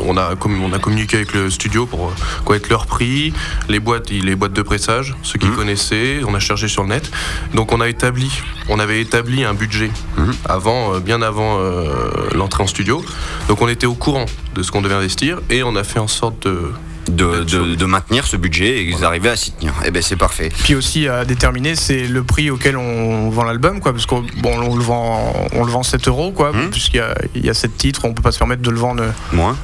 on, 0.05 0.17
a, 0.17 0.35
on 0.45 0.73
a 0.73 0.79
communiqué 0.79 1.17
avec 1.17 1.33
le 1.33 1.49
studio 1.49 1.85
pour 1.85 2.07
euh, 2.07 2.13
connaître 2.45 2.69
leur 2.69 2.85
prix, 2.85 3.33
les 3.69 3.79
boîtes, 3.79 4.09
les 4.09 4.35
boîtes 4.35 4.53
de 4.53 4.61
pressage, 4.61 5.15
ceux 5.23 5.39
qui 5.39 5.47
mhm. 5.47 5.55
connaissaient, 5.55 6.21
on 6.27 6.33
a 6.33 6.39
cherché 6.39 6.67
sur 6.67 6.83
le 6.83 6.89
net. 6.89 7.09
Donc 7.53 7.71
on 7.71 7.81
a 7.81 7.87
établi, 7.87 8.31
on 8.69 8.79
avait 8.79 9.01
établi 9.01 9.43
un 9.43 9.53
budget 9.53 9.91
mhm. 10.17 10.33
avant, 10.45 10.95
euh, 10.95 10.99
bien 10.99 11.21
avant 11.21 11.59
euh, 11.59 12.11
l'entrée 12.33 12.63
en 12.63 12.67
studio. 12.67 13.03
Donc 13.47 13.61
on 13.61 13.67
était 13.67 13.87
au 13.87 13.95
courant 13.95 14.25
de 14.55 14.63
ce 14.63 14.71
qu'on 14.71 14.81
devait 14.81 14.95
investir 14.95 15.39
et 15.49 15.63
on 15.63 15.75
a 15.75 15.83
fait 15.83 15.99
en 15.99 16.07
sorte 16.07 16.47
de 16.47 16.71
de, 17.07 17.85
maintenir 17.85 18.25
ce 18.25 18.37
budget 18.37 18.79
et 18.79 18.83
ils 18.83 19.03
arrivaient 19.03 19.29
à 19.29 19.35
s'y 19.35 19.51
tenir. 19.51 19.73
Et 19.83 19.87
eh 19.87 19.91
ben 19.91 20.01
c'est 20.01 20.15
parfait. 20.15 20.49
Puis 20.63 20.75
aussi 20.75 21.07
à 21.07 21.25
déterminer 21.25 21.75
c'est 21.75 22.07
le 22.07 22.23
prix 22.23 22.49
auquel 22.49 22.77
on 22.77 23.29
vend 23.29 23.43
l'album 23.43 23.79
quoi 23.79 23.91
parce 23.91 24.05
qu'on 24.05 24.23
bon, 24.41 24.59
on 24.61 24.75
le 24.75 24.83
vend 24.83 25.47
on 25.53 25.63
le 25.63 25.71
vend 25.71 25.83
7 25.83 26.07
euros 26.07 26.31
quoi 26.31 26.53
mhm. 26.53 26.69
puisqu'il 26.69 26.97
y 26.97 26.99
a, 27.01 27.13
il 27.35 27.45
y 27.45 27.49
a 27.49 27.53
7 27.53 27.75
titres 27.75 28.05
on 28.05 28.13
peut 28.13 28.21
pas 28.21 28.31
se 28.31 28.37
permettre 28.37 28.61
de 28.61 28.69
le 28.69 28.77
vendre 28.77 29.03
moins 29.33 29.57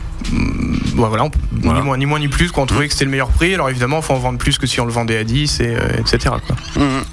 voilà, 0.95 1.29
Ni, 1.51 1.81
moins, 1.81 1.97
ni 1.97 2.05
moins 2.05 2.19
ni 2.19 2.27
plus, 2.27 2.51
qu'on 2.51 2.65
trouvait 2.65 2.85
mmh. 2.85 2.87
que 2.87 2.93
c'était 2.93 3.05
le 3.05 3.11
meilleur 3.11 3.29
prix. 3.29 3.53
Alors 3.53 3.69
évidemment, 3.69 3.97
il 3.97 4.03
faut 4.03 4.13
en 4.13 4.19
vendre 4.19 4.39
plus 4.39 4.57
que 4.57 4.65
si 4.65 4.81
on 4.81 4.85
le 4.85 4.91
vendait 4.91 5.17
à 5.17 5.23
10, 5.23 5.59
et, 5.59 5.77
etc. 5.99 6.35
Quoi. 6.45 6.55
Mmh. 6.75 7.03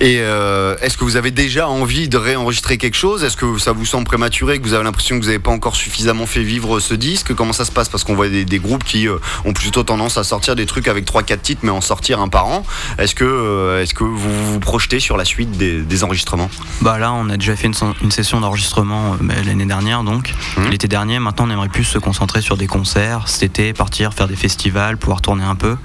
Et 0.00 0.18
euh, 0.20 0.76
est-ce 0.82 0.98
que 0.98 1.04
vous 1.04 1.16
avez 1.16 1.30
déjà 1.30 1.68
envie 1.68 2.08
de 2.08 2.18
réenregistrer 2.18 2.76
quelque 2.76 2.96
chose? 2.96 3.24
Est-ce 3.24 3.36
que 3.36 3.58
ça 3.58 3.72
vous 3.72 3.86
semble 3.86 4.04
prématuré, 4.04 4.58
que 4.58 4.64
vous 4.64 4.74
avez 4.74 4.84
l'impression 4.84 5.16
que 5.16 5.22
vous 5.22 5.28
n'avez 5.28 5.38
pas 5.38 5.50
encore 5.50 5.74
suffisamment 5.74 6.26
fait 6.26 6.42
vivre 6.42 6.80
ce 6.80 6.92
disque? 6.92 7.34
Comment 7.34 7.54
ça 7.54 7.64
se 7.64 7.72
passe? 7.72 7.88
Parce 7.88 8.04
qu'on 8.04 8.14
voit 8.14 8.28
des, 8.28 8.58
groupes 8.58 8.84
qui 8.84 9.08
euh, 9.08 9.16
ont 9.46 9.54
plutôt 9.54 9.84
tendance 9.84 10.18
à 10.18 10.24
sortir 10.24 10.54
des 10.54 10.66
trucs 10.66 10.88
avec 10.88 11.06
3-4 11.06 11.40
titres, 11.40 11.60
mais 11.62 11.70
en 11.70 11.80
sortir 11.80 12.20
un 12.20 12.28
par 12.28 12.46
an. 12.46 12.66
Est-ce 12.98 13.14
que, 13.14 13.24
euh, 13.24 13.82
est-ce 13.82 13.94
que 13.94 14.04
vous 14.04 14.52
vous 14.52 14.60
projetez 14.60 15.00
sur 15.00 15.16
la 15.16 15.24
suite 15.24 15.52
des, 15.52 16.04
enregistrements? 16.04 16.50
Bah 16.82 16.98
là, 16.98 17.14
on 17.14 17.30
a 17.30 17.38
déjà 17.38 17.56
fait 17.56 17.68
une, 17.68 18.10
session 18.10 18.40
d'enregistrement 18.40 19.16
l'année 19.46 19.64
dernière, 19.64 20.02
donc 20.02 20.34
mmh. 20.58 20.68
l'été 20.68 20.88
dernier. 20.88 21.18
Maintenant, 21.20 21.46
on 21.48 21.50
aimerait 21.50 21.68
plus 21.68 21.84
se 21.84 21.98
concentrer 21.98 22.42
sur 22.42 22.58
des 22.58 22.66
concerts 22.66 23.28
cet 23.28 23.44
été, 23.44 23.72
partir 23.72 24.12
faire 24.12 24.28
des 24.28 24.36
festivals, 24.36 24.98
pouvoir 24.98 25.22
tourner 25.22 25.44
un 25.44 25.54
peu. 25.54 25.76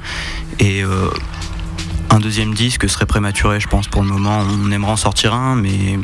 Et 0.60 0.84
un 2.12 2.19
deuxième 2.19 2.54
disque 2.54 2.89
serait 2.89 3.06
prématuré, 3.06 3.60
je 3.60 3.67
pense, 3.67 3.88
pour 3.88 4.02
le 4.02 4.08
moment. 4.10 4.43
On 4.63 4.71
aimerait 4.71 4.91
en 4.91 4.97
sortir 4.97 5.34
un, 5.34 5.56
mais 5.56 5.97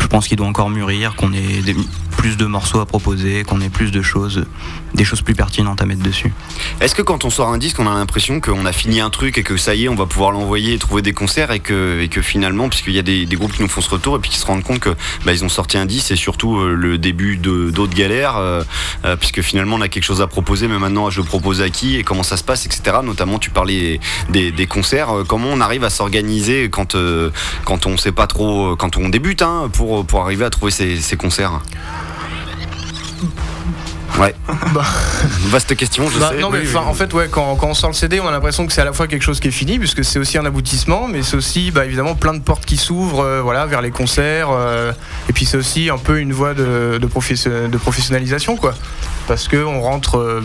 je 0.00 0.06
pense 0.06 0.26
qu'il 0.26 0.36
doit 0.36 0.46
encore 0.46 0.70
mûrir, 0.70 1.14
qu'on 1.14 1.32
ait 1.32 1.62
plus 2.16 2.36
de 2.36 2.46
morceaux 2.46 2.80
à 2.80 2.86
proposer, 2.86 3.44
qu'on 3.44 3.60
ait 3.60 3.68
plus 3.68 3.92
de 3.92 4.02
choses, 4.02 4.44
des 4.94 5.04
choses 5.04 5.22
plus 5.22 5.34
pertinentes 5.34 5.82
à 5.82 5.86
mettre 5.86 6.02
dessus. 6.02 6.32
Est-ce 6.80 6.94
que 6.94 7.02
quand 7.02 7.24
on 7.24 7.30
sort 7.30 7.48
un 7.48 7.58
disque, 7.58 7.78
on 7.78 7.86
a 7.86 7.94
l'impression 7.94 8.40
qu'on 8.40 8.66
a 8.66 8.72
fini 8.72 9.00
un 9.00 9.10
truc 9.10 9.38
et 9.38 9.42
que 9.42 9.56
ça 9.56 9.74
y 9.74 9.84
est, 9.84 9.88
on 9.88 9.94
va 9.94 10.06
pouvoir 10.06 10.32
l'envoyer 10.32 10.74
et 10.74 10.78
trouver 10.78 11.02
des 11.02 11.12
concerts 11.12 11.52
et 11.52 11.60
que, 11.60 12.08
finalement, 12.22 12.68
puisqu'il 12.68 12.94
y 12.94 12.98
a 12.98 13.02
des, 13.02 13.26
groupes 13.36 13.52
qui 13.52 13.62
nous 13.62 13.68
font 13.68 13.80
ce 13.80 13.90
retour 13.90 14.16
et 14.16 14.18
puis 14.18 14.30
qui 14.30 14.38
se 14.38 14.46
rendent 14.46 14.62
compte 14.62 14.80
que 14.80 14.90
bah, 15.24 15.32
ils 15.32 15.44
ont 15.44 15.48
sorti 15.48 15.76
un 15.76 15.86
disque 15.86 16.10
et 16.10 16.16
surtout 16.16 16.56
euh, 16.56 16.74
le 16.74 16.98
début 16.98 17.36
d'autres 17.36 17.94
galères, 17.94 18.36
euh, 18.36 18.62
euh, 19.04 19.16
puisque 19.16 19.42
finalement 19.42 19.76
on 19.76 19.80
a 19.82 19.88
quelque 19.88 20.04
chose 20.04 20.22
à 20.22 20.26
proposer, 20.26 20.68
mais 20.68 20.78
maintenant 20.78 21.10
je 21.10 21.20
le 21.20 21.26
propose 21.26 21.60
à 21.60 21.68
qui 21.68 21.96
et 21.96 22.04
comment 22.04 22.22
ça 22.22 22.36
se 22.36 22.44
passe, 22.44 22.64
etc. 22.66 22.98
Notamment, 23.04 23.38
tu 23.38 23.50
parlais 23.50 24.00
des, 24.30 24.66
concerts, 24.66 25.08
comment 25.28 25.48
on 25.50 25.60
arrive 25.60 25.84
à 25.84 25.90
s'organiser 25.90 26.68
quand, 26.70 26.96
quand 27.64 27.86
on 27.86 27.96
sait 27.96 28.12
pas 28.12 28.26
trop, 28.26 28.74
quand 28.76 28.96
on 28.96 29.08
débute, 29.08 29.42
hein, 29.42 29.70
pour 29.72 30.22
arriver 30.22 30.44
à 30.44 30.50
trouver 30.50 30.72
ces 30.72 31.16
concerts? 31.16 31.60
Ouais. 34.18 34.34
Bah. 34.72 34.84
Vaste 35.50 35.74
question, 35.76 36.08
je 36.08 36.18
bah, 36.18 36.30
sais. 36.30 36.40
Non, 36.40 36.50
mais 36.50 36.60
en 36.76 36.94
fait, 36.94 37.12
ouais, 37.14 37.28
quand, 37.30 37.58
on 37.62 37.74
sort 37.74 37.90
le 37.90 37.94
CD, 37.94 38.20
on 38.20 38.26
a 38.26 38.30
l'impression 38.30 38.66
que 38.66 38.72
c'est 38.72 38.80
à 38.80 38.84
la 38.84 38.92
fois 38.92 39.06
quelque 39.06 39.22
chose 39.22 39.40
qui 39.40 39.48
est 39.48 39.52
fini, 39.52 39.78
puisque 39.78 40.04
c'est 40.04 40.18
aussi 40.18 40.38
un 40.38 40.44
aboutissement, 40.44 41.08
mais 41.08 41.22
c'est 41.22 41.36
aussi 41.36 41.70
bah, 41.70 41.84
évidemment 41.84 42.14
plein 42.14 42.34
de 42.34 42.40
portes 42.40 42.64
qui 42.64 42.76
s'ouvrent 42.76 43.20
euh, 43.20 43.42
voilà, 43.42 43.66
vers 43.66 43.82
les 43.82 43.90
concerts. 43.90 44.48
Euh, 44.50 44.92
et 45.28 45.32
puis 45.32 45.44
c'est 45.44 45.56
aussi 45.56 45.90
un 45.90 45.98
peu 45.98 46.18
une 46.18 46.32
voie 46.32 46.54
de, 46.54 46.98
de, 47.00 47.66
de 47.68 47.76
professionnalisation, 47.78 48.56
quoi. 48.56 48.74
Parce 49.28 49.48
qu'on 49.48 49.80
rentre 49.80 50.18
euh, 50.18 50.42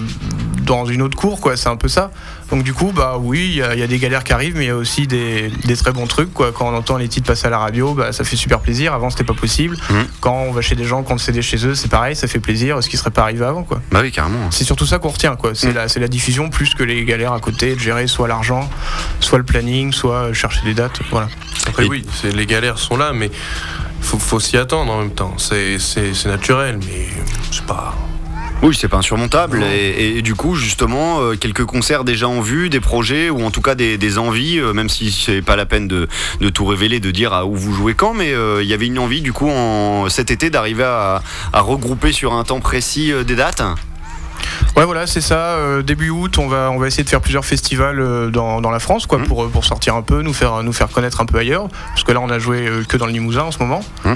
dans 0.64 0.86
une 0.86 1.02
autre 1.02 1.18
cour, 1.18 1.40
quoi. 1.40 1.58
C'est 1.58 1.70
un 1.70 1.78
peu 1.78 1.88
ça. 1.88 2.12
Donc 2.52 2.64
du 2.64 2.74
coup, 2.74 2.92
bah 2.94 3.16
oui, 3.18 3.54
il 3.56 3.80
y, 3.80 3.84
a 3.84 3.88
des 3.88 3.98
galères 3.98 4.26
qui 4.26 4.34
arrivent, 4.34 4.58
mais 4.58 4.66
il 4.66 4.68
y 4.68 4.72
a 4.72 4.76
aussi 4.76 5.08
des, 5.08 5.52
très 5.80 5.94
bons 5.94 6.06
trucs. 6.06 6.34
Quoi. 6.34 6.52
Quand 6.52 6.68
on 6.68 6.76
entend 6.76 6.98
les 6.98 7.08
titres 7.08 7.26
passer 7.26 7.48
à 7.48 7.50
la 7.50 7.58
radio, 7.58 7.94
bah, 7.94 8.12
ça 8.12 8.26
fait 8.26 8.36
super 8.36 8.60
plaisir. 8.60 8.94
Avant, 8.94 9.10
c'était 9.10 9.24
pas 9.24 9.34
possible. 9.34 9.78
Mmh. 9.90 9.96
Quand 10.20 10.36
on 10.36 10.52
va 10.52 10.62
chez 10.62 10.76
des 10.76 10.84
gens, 10.84 11.02
quand 11.02 11.14
le 11.14 11.20
CD 11.20 11.42
chez 11.42 11.66
eux, 11.66 11.76
c'est 11.76 11.90
pareil, 11.90 12.14
ça 12.14 12.28
fait 12.28 12.40
plaisir. 12.40 12.84
Ce 12.84 12.90
qui 12.90 12.98
serait 12.98 13.10
pas 13.10 13.24
arrivé 13.24 13.46
avant, 13.46 13.64
quoi. 13.64 13.82
Bah 13.90 14.00
oui, 14.02 14.12
carrément. 14.12 14.52
C'est 14.52 14.66
surtout 14.66 14.86
ça 14.86 15.00
qu'on 15.00 15.10
retient, 15.10 15.38
quoi. 15.38 15.52
C'est 15.56 15.72
mmh. 15.72 15.76
la, 15.76 15.86
la, 15.96 16.08
diffusion 16.10 16.50
plus 16.50 16.74
que 16.74 16.84
les 16.84 17.06
galères 17.06 17.32
à 17.32 17.40
côté, 17.40 17.74
de 17.74 17.80
gérer 17.80 18.08
soit 18.08 18.28
l'argent, 18.28 18.70
soit 19.22 19.38
le 19.38 19.46
planning, 19.46 19.94
soit 19.94 20.34
chercher 20.34 20.62
des 20.66 20.74
dates. 20.74 21.00
Voilà. 21.10 21.30
Après, 21.68 21.86
oui, 21.86 22.06
les 22.24 22.46
galères 22.46 22.80
sont 22.80 22.98
là, 22.98 23.14
mais 23.14 23.32
faut, 24.02 24.20
faut 24.20 24.42
s'y 24.42 24.58
attendre 24.58 24.92
en 24.92 25.00
même 25.00 25.14
temps. 25.14 25.36
C'est 25.38 25.78
naturel, 26.26 26.80
mais 26.86 27.08
c'est 27.52 27.66
pas. 27.66 27.96
Oui, 28.62 28.78
c'est 28.80 28.88
pas 28.88 28.97
insurmontable. 28.97 29.63
Et, 29.63 30.21
du 30.21 30.36
coup, 30.36 30.56
justement, 30.56 31.19
euh, 31.21 31.36
quelques 31.36 31.65
concerts 31.65 32.04
déjà 32.04 32.28
en 32.28 32.41
vue, 32.41 32.69
des 32.69 32.80
projets 32.80 33.30
ou 33.30 33.43
en 33.43 33.50
tout 33.50 33.62
cas 33.62 33.74
des, 33.74 34.17
envies, 34.17 34.60
euh, 34.60 34.74
même 34.74 34.89
si 34.89 35.12
c'est 35.12 35.41
pas 35.41 35.56
la 35.56 35.65
peine 35.65 35.88
de, 35.88 36.08
tout 36.54 36.65
révéler, 36.65 37.00
de 37.00 37.10
dire 37.10 37.34
à 37.34 37.45
où 37.45 37.56
vous 37.56 37.74
jouez 37.74 37.95
quand, 37.95 38.13
mais 38.13 38.34
euh, 38.34 38.62
il 38.62 38.69
y 38.69 38.74
avait 38.74 38.86
une 38.86 39.00
envie 39.00 39.21
du 39.21 39.34
coup 39.34 39.50
en, 39.50 40.10
cet 40.10 40.30
été 40.30 40.50
d'arriver 40.50 40.84
à, 40.84 41.21
regrouper 41.54 42.12
sur 42.12 42.34
un 42.34 42.43
temps 42.43 42.60
précis 42.60 43.12
des 43.26 43.36
dates? 43.36 43.63
Ouais, 44.76 44.86
voilà, 44.86 45.08
c'est 45.08 45.21
ça. 45.21 45.82
début 45.82 46.10
août, 46.10 46.38
on 46.38 46.47
va, 46.47 46.69
on 46.71 46.78
va 46.78 46.88
essayer 46.88 47.04
de 47.04 47.10
faire 47.10 47.21
plusieurs 47.21 47.45
festivals 47.45 48.32
dans, 48.32 48.71
la 48.71 48.80
France, 48.80 49.08
quoi, 49.08 49.19
mmh. 49.19 49.28
pour, 49.28 49.50
pour 49.50 49.65
sortir 49.65 49.95
un 49.95 50.02
peu, 50.02 50.21
nous 50.21 50.34
faire, 50.34 50.62
nous 50.62 50.74
faire 50.74 50.89
connaître 50.89 51.21
un 51.21 51.26
peu 51.26 51.38
ailleurs. 51.38 51.67
Parce 51.89 52.04
que 52.04 52.12
là, 52.12 52.19
on 52.21 52.30
a 52.30 52.39
joué 52.39 52.69
que 52.88 52.97
dans 52.97 53.06
le 53.06 53.12
Limousin 53.12 53.43
en 53.43 53.52
ce 53.52 53.60
moment. 53.60 53.84
Mmh. 54.06 54.13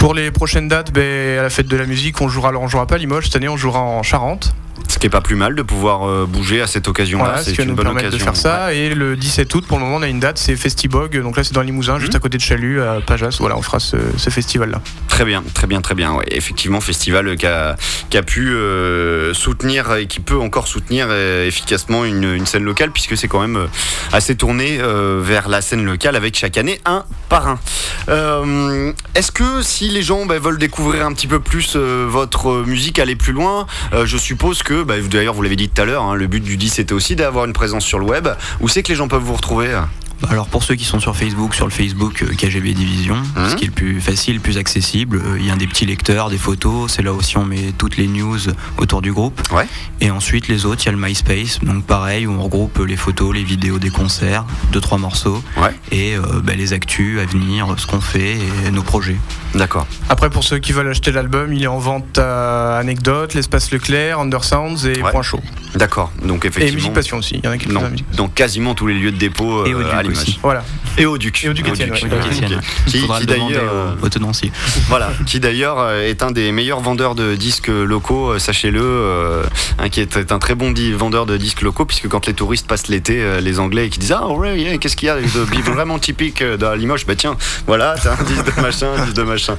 Pour 0.00 0.14
les 0.14 0.30
prochaines 0.30 0.66
dates, 0.66 0.92
ben, 0.94 1.38
à 1.38 1.42
la 1.42 1.50
fête 1.50 1.68
de 1.68 1.76
la 1.76 1.84
musique, 1.84 2.22
on 2.22 2.28
jouera, 2.30 2.48
alors 2.48 2.62
on 2.62 2.68
jouera 2.68 2.86
pas 2.86 2.94
à 2.94 2.98
Limoges, 2.98 3.26
cette 3.26 3.36
année 3.36 3.50
on 3.50 3.58
jouera 3.58 3.80
en 3.80 4.02
Charente. 4.02 4.54
Ce 4.90 4.98
qui 4.98 5.06
est 5.06 5.10
pas 5.10 5.20
plus 5.20 5.36
mal 5.36 5.54
de 5.54 5.62
pouvoir 5.62 6.08
euh, 6.08 6.26
bouger 6.26 6.60
à 6.60 6.66
cette 6.66 6.88
occasion-là. 6.88 7.24
Voilà, 7.24 7.42
c'est 7.44 7.56
une 7.58 7.74
bonne 7.74 7.86
occasion. 7.86 8.10
de 8.10 8.22
faire 8.22 8.34
ça. 8.36 8.74
Et 8.74 8.92
le 8.92 9.14
17 9.16 9.54
août, 9.54 9.64
pour 9.68 9.78
le 9.78 9.84
moment, 9.84 9.96
on 9.98 10.02
a 10.02 10.08
une 10.08 10.18
date, 10.18 10.36
c'est 10.36 10.56
Festibog. 10.56 11.16
Donc 11.22 11.36
là, 11.36 11.44
c'est 11.44 11.54
dans 11.54 11.60
le 11.60 11.66
Limousin, 11.66 12.00
juste 12.00 12.12
Mhm. 12.14 12.16
à 12.16 12.20
côté 12.20 12.38
de 12.38 12.42
Chalut, 12.42 12.82
à 12.82 13.00
Pajas. 13.00 13.36
Voilà, 13.38 13.56
on 13.56 13.62
fera 13.62 13.78
ce, 13.78 13.96
ce 14.16 14.30
festival-là. 14.30 14.80
Très 15.06 15.24
bien, 15.24 15.44
très 15.54 15.68
bien, 15.68 15.80
très 15.80 15.94
bien. 15.94 16.12
Ouais, 16.14 16.24
effectivement, 16.32 16.80
festival 16.80 17.36
qui 17.36 17.46
a, 17.46 17.76
qui 18.10 18.18
a 18.18 18.22
pu 18.24 18.50
euh, 18.50 19.32
soutenir 19.32 19.94
et 19.94 20.06
qui 20.06 20.18
peut 20.18 20.38
encore 20.38 20.66
soutenir 20.66 21.06
euh, 21.08 21.46
efficacement 21.46 22.04
une, 22.04 22.24
une 22.24 22.46
scène 22.46 22.64
locale, 22.64 22.90
puisque 22.90 23.16
c'est 23.16 23.28
quand 23.28 23.40
même 23.40 23.68
assez 24.12 24.34
tourné 24.34 24.78
euh, 24.80 25.20
vers 25.22 25.48
la 25.48 25.60
scène 25.62 25.84
locale 25.84 26.16
avec 26.16 26.36
chaque 26.36 26.58
année 26.58 26.80
un 26.84 27.04
parrain. 27.28 27.60
Euh, 28.08 28.92
Est-ce 29.14 29.30
que 29.30 29.62
si 29.62 29.88
les 29.88 30.02
gens 30.02 30.26
bah, 30.26 30.38
veulent 30.40 30.58
découvrir 30.58 31.06
un 31.06 31.12
petit 31.12 31.28
peu 31.28 31.38
plus 31.38 31.76
votre 31.76 32.64
musique, 32.66 32.98
aller 32.98 33.14
plus 33.16 33.32
loin, 33.32 33.66
je 34.04 34.16
suppose 34.16 34.62
que, 34.64 34.79
bah, 34.84 34.94
d'ailleurs, 35.10 35.34
vous 35.34 35.42
l'avez 35.42 35.56
dit 35.56 35.68
tout 35.68 35.82
à 35.82 35.84
l'heure, 35.84 36.02
hein, 36.02 36.14
le 36.14 36.26
but 36.26 36.42
du 36.42 36.56
10 36.56 36.70
c'était 36.70 36.92
aussi 36.92 37.16
d'avoir 37.16 37.44
une 37.44 37.52
présence 37.52 37.84
sur 37.84 37.98
le 37.98 38.06
web. 38.06 38.28
Où 38.60 38.68
c'est 38.68 38.82
que 38.82 38.88
les 38.88 38.94
gens 38.94 39.08
peuvent 39.08 39.22
vous 39.22 39.34
retrouver? 39.34 39.80
Alors 40.28 40.46
pour 40.48 40.62
ceux 40.62 40.74
qui 40.74 40.84
sont 40.84 41.00
sur 41.00 41.16
Facebook, 41.16 41.54
sur 41.54 41.64
le 41.64 41.70
Facebook 41.72 42.22
euh, 42.22 42.34
KGB 42.36 42.74
Division, 42.74 43.16
Mhm. 43.36 43.48
ce 43.50 43.56
qui 43.56 43.64
est 43.64 43.68
le 43.68 43.72
plus 43.72 44.00
facile, 44.00 44.34
le 44.34 44.40
plus 44.40 44.58
accessible, 44.58 45.16
euh, 45.24 45.38
il 45.38 45.46
y 45.46 45.50
a 45.50 45.56
des 45.56 45.66
petits 45.66 45.86
lecteurs, 45.86 46.28
des 46.28 46.36
photos, 46.38 46.92
c'est 46.92 47.02
là 47.02 47.12
aussi 47.12 47.36
on 47.38 47.44
met 47.46 47.72
toutes 47.78 47.96
les 47.96 48.06
news 48.06 48.38
autour 48.76 49.00
du 49.02 49.12
groupe. 49.12 49.40
Ouais. 49.52 49.66
Et 50.00 50.10
ensuite 50.10 50.46
les 50.48 50.66
autres, 50.66 50.82
il 50.84 50.86
y 50.86 50.88
a 50.90 50.92
le 50.92 50.98
MySpace, 50.98 51.60
donc 51.62 51.84
pareil, 51.84 52.26
où 52.26 52.32
on 52.32 52.42
regroupe 52.42 52.78
les 52.86 52.96
photos, 52.96 53.34
les 53.34 53.42
vidéos 53.44 53.78
des 53.78 53.90
concerts, 53.90 54.44
deux 54.72 54.80
trois 54.80 54.98
morceaux, 54.98 55.42
Ouais. 55.56 55.74
et 55.90 56.16
euh, 56.16 56.20
bah, 56.44 56.52
les 56.54 56.72
actus 56.74 57.18
à 57.18 57.24
venir, 57.24 57.66
ce 57.78 57.86
qu'on 57.86 58.00
fait 58.02 58.36
et 58.66 58.70
nos 58.70 58.82
projets. 58.82 59.16
D'accord. 59.54 59.86
Après, 60.08 60.30
pour 60.30 60.44
ceux 60.44 60.58
qui 60.58 60.72
veulent 60.72 60.88
acheter 60.90 61.10
l'album, 61.12 61.52
il 61.52 61.62
est 61.64 61.66
en 61.66 61.78
vente 61.78 62.18
à 62.18 62.76
Anecdote, 62.78 63.34
l'Espace 63.34 63.72
Leclerc, 63.72 64.20
Undersounds 64.20 64.84
et 64.86 65.02
Ouais. 65.02 65.10
Point 65.10 65.22
Chaud. 65.22 65.40
D'accord. 65.74 66.12
Donc 66.24 66.44
Et 66.44 66.48
effectivement. 66.48 66.76
Musique 66.76 66.92
Passion 66.92 67.16
aussi. 67.18 67.36
Il 67.36 67.44
y 67.44 67.48
en 67.48 67.52
a 67.52 67.58
qui 67.58 67.68
dans 68.16 68.28
quasiment 68.28 68.74
tous 68.74 68.86
les 68.88 68.94
lieux 68.94 69.12
de 69.12 69.16
dépôt 69.16 69.64
Et 69.66 69.72
euh. 69.72 69.78
Aussi. 70.10 70.38
Voilà. 70.42 70.64
Et 70.98 71.06
au 71.06 71.18
Duc. 71.18 71.44
Et 71.44 71.48
au 71.48 71.52
Duc 71.52 71.68
Étienne, 71.68 71.90
ouais. 71.92 71.98
Qui, 72.86 73.02
qui 73.06 73.26
d'ailleurs, 73.26 73.50
euh, 73.72 73.94
au, 74.02 74.06
au 74.06 74.08
tenancier. 74.08 74.50
voilà, 74.88 75.10
qui 75.26 75.38
d'ailleurs 75.40 75.78
euh, 75.78 76.08
est 76.08 76.22
un 76.22 76.30
des 76.30 76.50
meilleurs 76.52 76.80
vendeurs 76.80 77.14
de 77.14 77.36
disques 77.36 77.68
locaux, 77.68 78.32
euh, 78.32 78.38
sachez-le, 78.38 78.80
euh, 78.82 79.42
hein, 79.78 79.88
qui 79.88 80.00
est, 80.00 80.16
est 80.16 80.32
un 80.32 80.38
très 80.38 80.54
bon 80.54 80.74
vendeur 80.96 81.26
de 81.26 81.36
disques 81.36 81.62
locaux, 81.62 81.84
puisque 81.84 82.08
quand 82.08 82.26
les 82.26 82.34
touristes 82.34 82.66
passent 82.66 82.88
l'été, 82.88 83.22
les 83.40 83.58
Anglais 83.60 83.88
qui 83.88 83.98
disent 83.98 84.12
ah 84.12 84.28
ouais, 84.28 84.58
yeah, 84.60 84.78
qu'est-ce 84.78 84.96
qu'il 84.96 85.06
y 85.06 85.10
a 85.10 85.16
de 85.20 85.70
vraiment 85.72 85.98
typique 85.98 86.42
dans 86.42 86.74
Limoges, 86.74 87.06
bah 87.06 87.14
tiens, 87.16 87.36
voilà, 87.66 87.94
t'as 88.02 88.12
un 88.12 88.22
disque 88.24 88.54
de 88.56 88.60
machin, 88.60 88.88
un 88.96 89.04
disque 89.04 89.16
de 89.16 89.22
machin. 89.22 89.56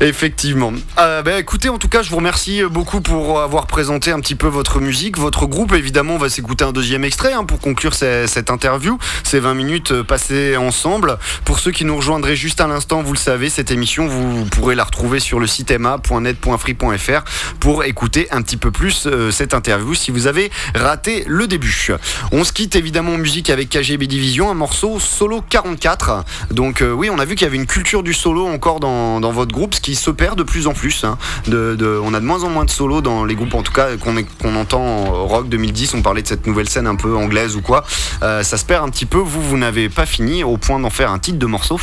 Effectivement. 0.00 0.72
Euh, 0.98 1.22
bah, 1.22 1.38
écoutez, 1.38 1.68
en 1.68 1.78
tout 1.78 1.88
cas, 1.88 2.02
je 2.02 2.10
vous 2.10 2.16
remercie 2.16 2.62
beaucoup 2.70 3.00
pour 3.00 3.40
avoir 3.40 3.66
présenté 3.66 4.12
un 4.12 4.20
petit 4.20 4.34
peu 4.34 4.46
votre 4.46 4.80
musique, 4.80 5.18
votre 5.18 5.46
groupe. 5.46 5.72
Évidemment, 5.74 6.14
on 6.14 6.18
va 6.18 6.28
s'écouter 6.28 6.64
un 6.64 6.72
deuxième 6.72 7.04
extrait 7.04 7.32
hein, 7.32 7.44
pour 7.44 7.60
conclure 7.60 7.94
ce- 7.94 8.24
cette 8.26 8.50
interview, 8.50 8.98
ces 9.24 9.40
20 9.40 9.54
minutes 9.64 9.92
euh, 9.92 10.02
passées 10.04 10.56
ensemble. 10.56 11.18
Pour 11.44 11.58
ceux 11.58 11.70
qui 11.70 11.84
nous 11.84 11.96
rejoindraient 11.96 12.36
juste 12.36 12.60
à 12.60 12.66
l'instant, 12.66 13.02
vous 13.02 13.12
le 13.12 13.18
savez, 13.18 13.50
cette 13.50 13.70
émission, 13.70 14.06
vous 14.06 14.44
pourrez 14.46 14.74
la 14.74 14.84
retrouver 14.84 15.20
sur 15.20 15.38
le 15.40 15.46
site 15.46 15.70
emma.net.free.fr 15.70 17.22
pour 17.60 17.84
écouter 17.84 18.28
un 18.30 18.42
petit 18.42 18.56
peu 18.56 18.70
plus 18.70 19.06
euh, 19.06 19.30
cette 19.30 19.54
interview 19.54 19.94
si 19.94 20.10
vous 20.10 20.26
avez 20.26 20.50
raté 20.74 21.24
le 21.26 21.46
début. 21.46 21.88
On 22.32 22.44
se 22.44 22.52
quitte 22.52 22.74
évidemment 22.76 23.14
en 23.14 23.18
musique 23.18 23.50
avec 23.50 23.68
KGB 23.68 24.06
Division, 24.06 24.50
un 24.50 24.54
morceau 24.54 24.98
solo 24.98 25.42
44. 25.48 26.24
Donc 26.50 26.80
euh, 26.82 26.92
oui, 26.92 27.10
on 27.10 27.18
a 27.18 27.24
vu 27.24 27.34
qu'il 27.34 27.44
y 27.44 27.48
avait 27.48 27.56
une 27.56 27.66
culture 27.66 28.02
du 28.02 28.14
solo 28.14 28.46
encore 28.46 28.80
dans, 28.80 29.20
dans 29.20 29.32
votre 29.32 29.52
groupe, 29.52 29.74
ce 29.74 29.80
qui 29.80 29.94
se 29.94 30.10
perd 30.10 30.38
de 30.38 30.42
plus 30.42 30.66
en 30.66 30.72
plus. 30.72 31.04
hein. 31.04 31.18
De- 31.46 32.00
on 32.02 32.14
a 32.14 32.20
de 32.20 32.24
moins 32.24 32.42
en 32.44 32.48
moins 32.50 32.64
de 32.64 32.70
solos 32.70 33.00
dans 33.02 33.24
les 33.24 33.34
groupes, 33.34 33.54
en 33.54 33.62
tout 33.62 33.72
cas 33.72 33.96
qu'on 33.96 34.14
qu'on 34.40 34.56
entend 34.56 34.80
en 34.82 35.26
rock 35.26 35.48
2010. 35.48 35.94
On 35.94 36.02
parlait 36.02 36.22
de 36.22 36.28
cette 36.28 36.46
nouvelle 36.46 36.68
scène 36.68 36.86
un 36.86 36.96
peu 36.96 37.16
anglaise 37.16 37.56
ou 37.56 37.60
quoi. 37.62 37.84
Ça 38.20 38.42
se 38.44 38.64
perd 38.64 38.84
un 38.84 38.88
petit 38.90 39.06
peu. 39.06 39.18
Vous, 39.18 39.42
vous 39.50 39.58
n'avez 39.58 39.88
pas 39.88 40.06
fini 40.06 40.44
au 40.44 40.56
point 40.56 40.78
d'en 40.78 40.90
faire 40.90 41.10
un 41.10 41.18
titre 41.18 41.38
de 41.38 41.46
morceau. 41.46 41.78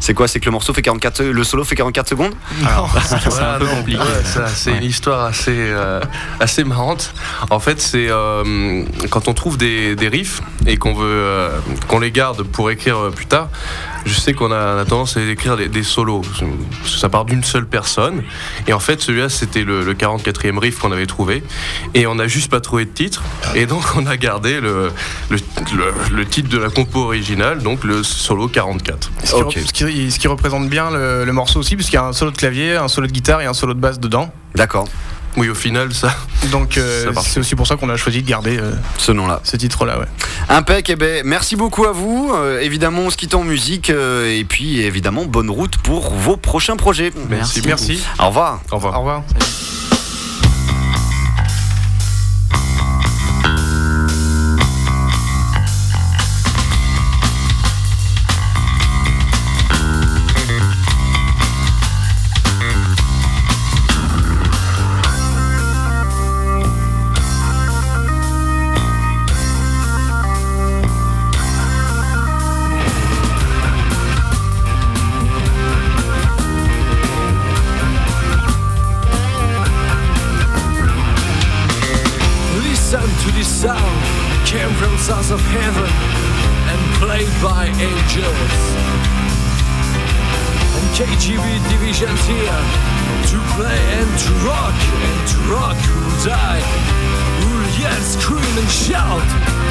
C'est 0.00 0.14
quoi? 0.14 0.28
C'est 0.28 0.40
que 0.40 0.44
le 0.46 0.50
morceau 0.52 0.74
fait 0.74 0.82
44, 0.82 1.16
se- 1.16 1.22
le 1.22 1.44
solo 1.44 1.64
fait 1.64 1.74
44 1.74 2.08
secondes? 2.08 2.34
C'est 3.06 3.14
un 3.42 3.58
peu 3.58 3.64
non, 3.66 3.76
compliqué. 3.76 3.98
ouais, 3.98 4.24
ça, 4.24 4.46
c'est 4.48 4.72
Ouais. 4.72 4.78
une 4.78 4.84
histoire 4.84 5.24
assez, 5.24 5.50
euh, 5.56 6.00
assez 6.40 6.64
marrante. 6.64 7.14
En 7.50 7.60
fait, 7.60 7.80
c'est 7.80 8.06
euh, 8.10 8.84
quand 9.10 9.28
on 9.28 9.34
trouve 9.34 9.56
des, 9.58 9.94
des 9.96 10.08
riffs 10.08 10.40
et 10.66 10.76
qu'on 10.76 10.92
veut 10.94 11.06
euh, 11.06 11.50
qu'on 11.88 11.98
les 12.00 12.10
garde 12.10 12.42
pour 12.42 12.70
écrire 12.70 12.98
euh, 12.98 13.10
plus 13.10 13.26
tard. 13.26 13.48
Je 14.04 14.14
sais 14.14 14.32
qu'on 14.34 14.50
a, 14.50 14.84
tendance 14.84 15.16
à 15.16 15.22
écrire 15.22 15.56
des, 15.56 15.68
des 15.68 15.84
solos. 15.84 16.22
Ça 16.84 17.08
part 17.08 17.24
d'une 17.24 17.44
seule 17.44 17.66
personne. 17.66 18.22
Et 18.66 18.72
en 18.72 18.80
fait, 18.80 19.00
celui-là, 19.00 19.28
c'était 19.28 19.62
le, 19.62 19.84
le 19.84 19.94
44e 19.94 20.58
riff 20.58 20.78
qu'on 20.80 20.90
avait 20.90 21.06
trouvé. 21.06 21.44
Et 21.94 22.08
on 22.08 22.16
n'a 22.16 22.26
juste 22.26 22.50
pas 22.50 22.60
trouvé 22.60 22.84
de 22.84 22.90
titre. 22.90 23.22
Et 23.54 23.66
donc, 23.66 23.84
on 23.94 24.04
a 24.06 24.16
gardé 24.16 24.60
le, 24.60 24.90
le, 25.30 25.36
le- 25.76 26.16
le 26.16 26.26
titre 26.26 26.48
de 26.48 26.58
la 26.58 26.68
compo 26.72 27.00
originale, 27.04 27.62
donc 27.62 27.84
le 27.84 28.02
solo 28.02 28.48
44. 28.48 29.10
Ce 29.24 29.30
qui, 29.34 29.40
re- 29.40 29.66
ce 29.66 29.72
qui- 29.72 30.10
ce 30.10 30.18
qui 30.18 30.28
représente 30.28 30.68
bien 30.68 30.90
le, 30.90 31.24
le 31.24 31.32
morceau 31.32 31.60
aussi, 31.60 31.76
puisqu'il 31.76 31.94
y 31.96 31.98
a 31.98 32.04
un 32.04 32.12
solo 32.12 32.30
de 32.30 32.36
clavier, 32.36 32.76
un 32.76 32.88
solo 32.88 33.06
de 33.06 33.12
guitare 33.12 33.40
et 33.42 33.46
un 33.46 33.54
solo 33.54 33.74
de 33.74 33.80
basse 33.80 33.98
dedans. 34.00 34.32
D'accord, 34.54 34.88
Oui, 35.36 35.48
au 35.48 35.54
final, 35.54 35.92
ça. 35.94 36.14
Donc 36.50 36.76
euh, 36.76 37.10
c'est 37.22 37.40
aussi 37.40 37.54
pour 37.54 37.66
ça 37.66 37.76
qu'on 37.76 37.88
a 37.88 37.96
choisi 37.96 38.22
de 38.22 38.28
garder 38.28 38.58
euh, 38.58 38.72
ce 38.98 39.12
nom-là. 39.12 39.40
ce 39.44 39.56
titre-là. 39.56 39.98
Ouais. 39.98 40.06
Impec, 40.50 40.90
eh 40.90 40.96
ben, 40.96 41.22
merci 41.24 41.56
beaucoup 41.56 41.84
à 41.86 41.92
vous. 41.92 42.32
Euh, 42.34 42.60
évidemment, 42.60 43.02
on 43.02 43.10
se 43.10 43.16
quitte 43.16 43.34
en 43.34 43.42
musique. 43.44 43.88
euh, 43.90 44.28
et 44.38 44.44
puis, 44.44 44.80
évidemment, 44.80 45.24
bonne 45.24 45.48
route 45.50 45.76
pour 45.78 46.12
vos 46.12 46.36
prochains 46.36 46.76
projets. 46.76 47.12
Merci. 47.30 47.62
Merci. 47.64 48.02
Au 48.18 48.26
revoir. 48.28 48.60
Au 48.70 48.76
revoir. 48.76 48.94
Au 48.94 48.98
revoir. 48.98 49.22
Sons 85.02 85.32
of 85.32 85.40
heaven 85.40 85.90
and 86.70 86.80
played 87.02 87.34
by 87.42 87.66
angels. 87.66 88.54
And 90.78 90.86
KGB 90.94 91.42
divisions 91.70 92.22
here 92.24 92.62
to 93.30 93.38
play 93.56 93.82
and 93.98 94.10
to 94.20 94.30
rock 94.46 94.78
and 95.10 95.28
to 95.28 95.38
rock 95.50 95.76
who'll 95.90 96.24
die, 96.24 96.62
who'll 97.40 97.82
yell, 97.82 98.02
scream 98.02 98.58
and 98.58 98.70
shout. 98.70 99.61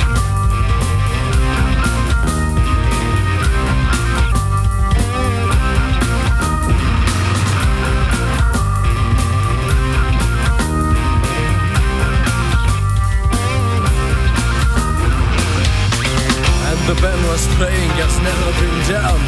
The 16.95 17.01
band 17.01 17.23
was 17.31 17.47
playing 17.55 17.89
has 18.03 18.19
never 18.19 18.51
been 18.59 18.79
down. 18.83 19.21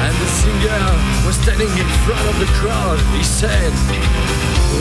And 0.00 0.14
the 0.16 0.28
singer 0.32 0.84
was 1.28 1.36
standing 1.36 1.68
in 1.68 1.88
front 2.08 2.24
of 2.24 2.36
the 2.40 2.48
crowd. 2.56 2.96
He 3.12 3.22
said, 3.22 3.72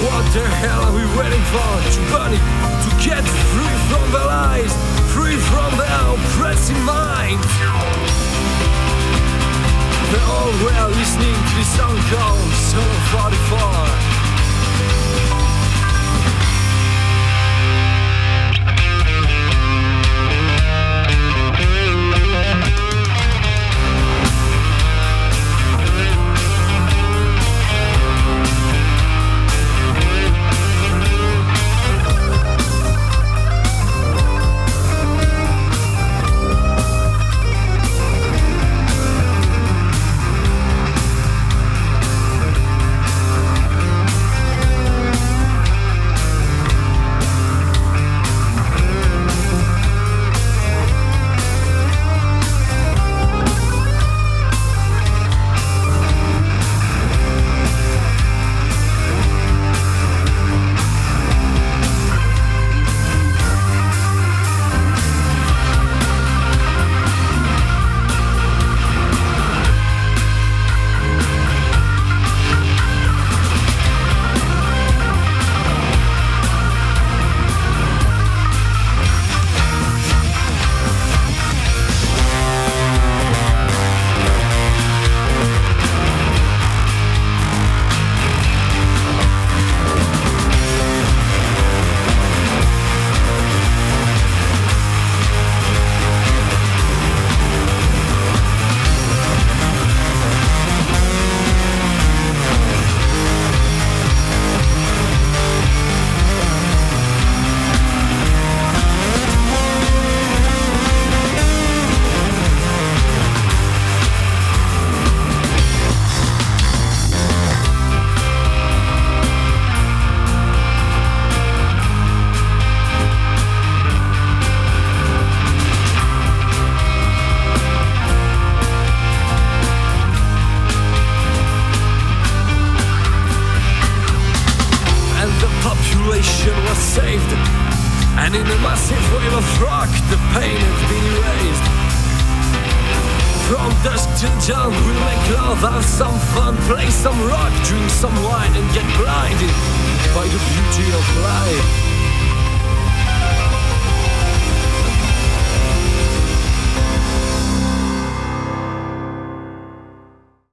What 0.08 0.24
the 0.32 0.48
hell 0.48 0.88
are 0.88 0.96
we 0.96 1.04
waiting 1.19 1.43
for? 1.52 1.72
To 1.91 2.00
burn 2.08 2.32
it, 2.32 2.43
to 2.88 2.89
get 3.04 3.24
free 3.52 3.76
from 3.91 4.06
the 4.15 4.24
lies, 4.24 4.72
free 5.12 5.36
from 5.36 5.76
their 5.76 6.00
oppressing 6.08 6.80
minds. 6.88 7.52
They 10.08 10.24
all 10.24 10.54
were 10.63 10.88
listening 10.96 11.36
to 11.36 11.54
the 11.60 11.67
song 11.67 11.98
called 12.08 12.52
Song 12.72 12.96
44. 13.12 14.12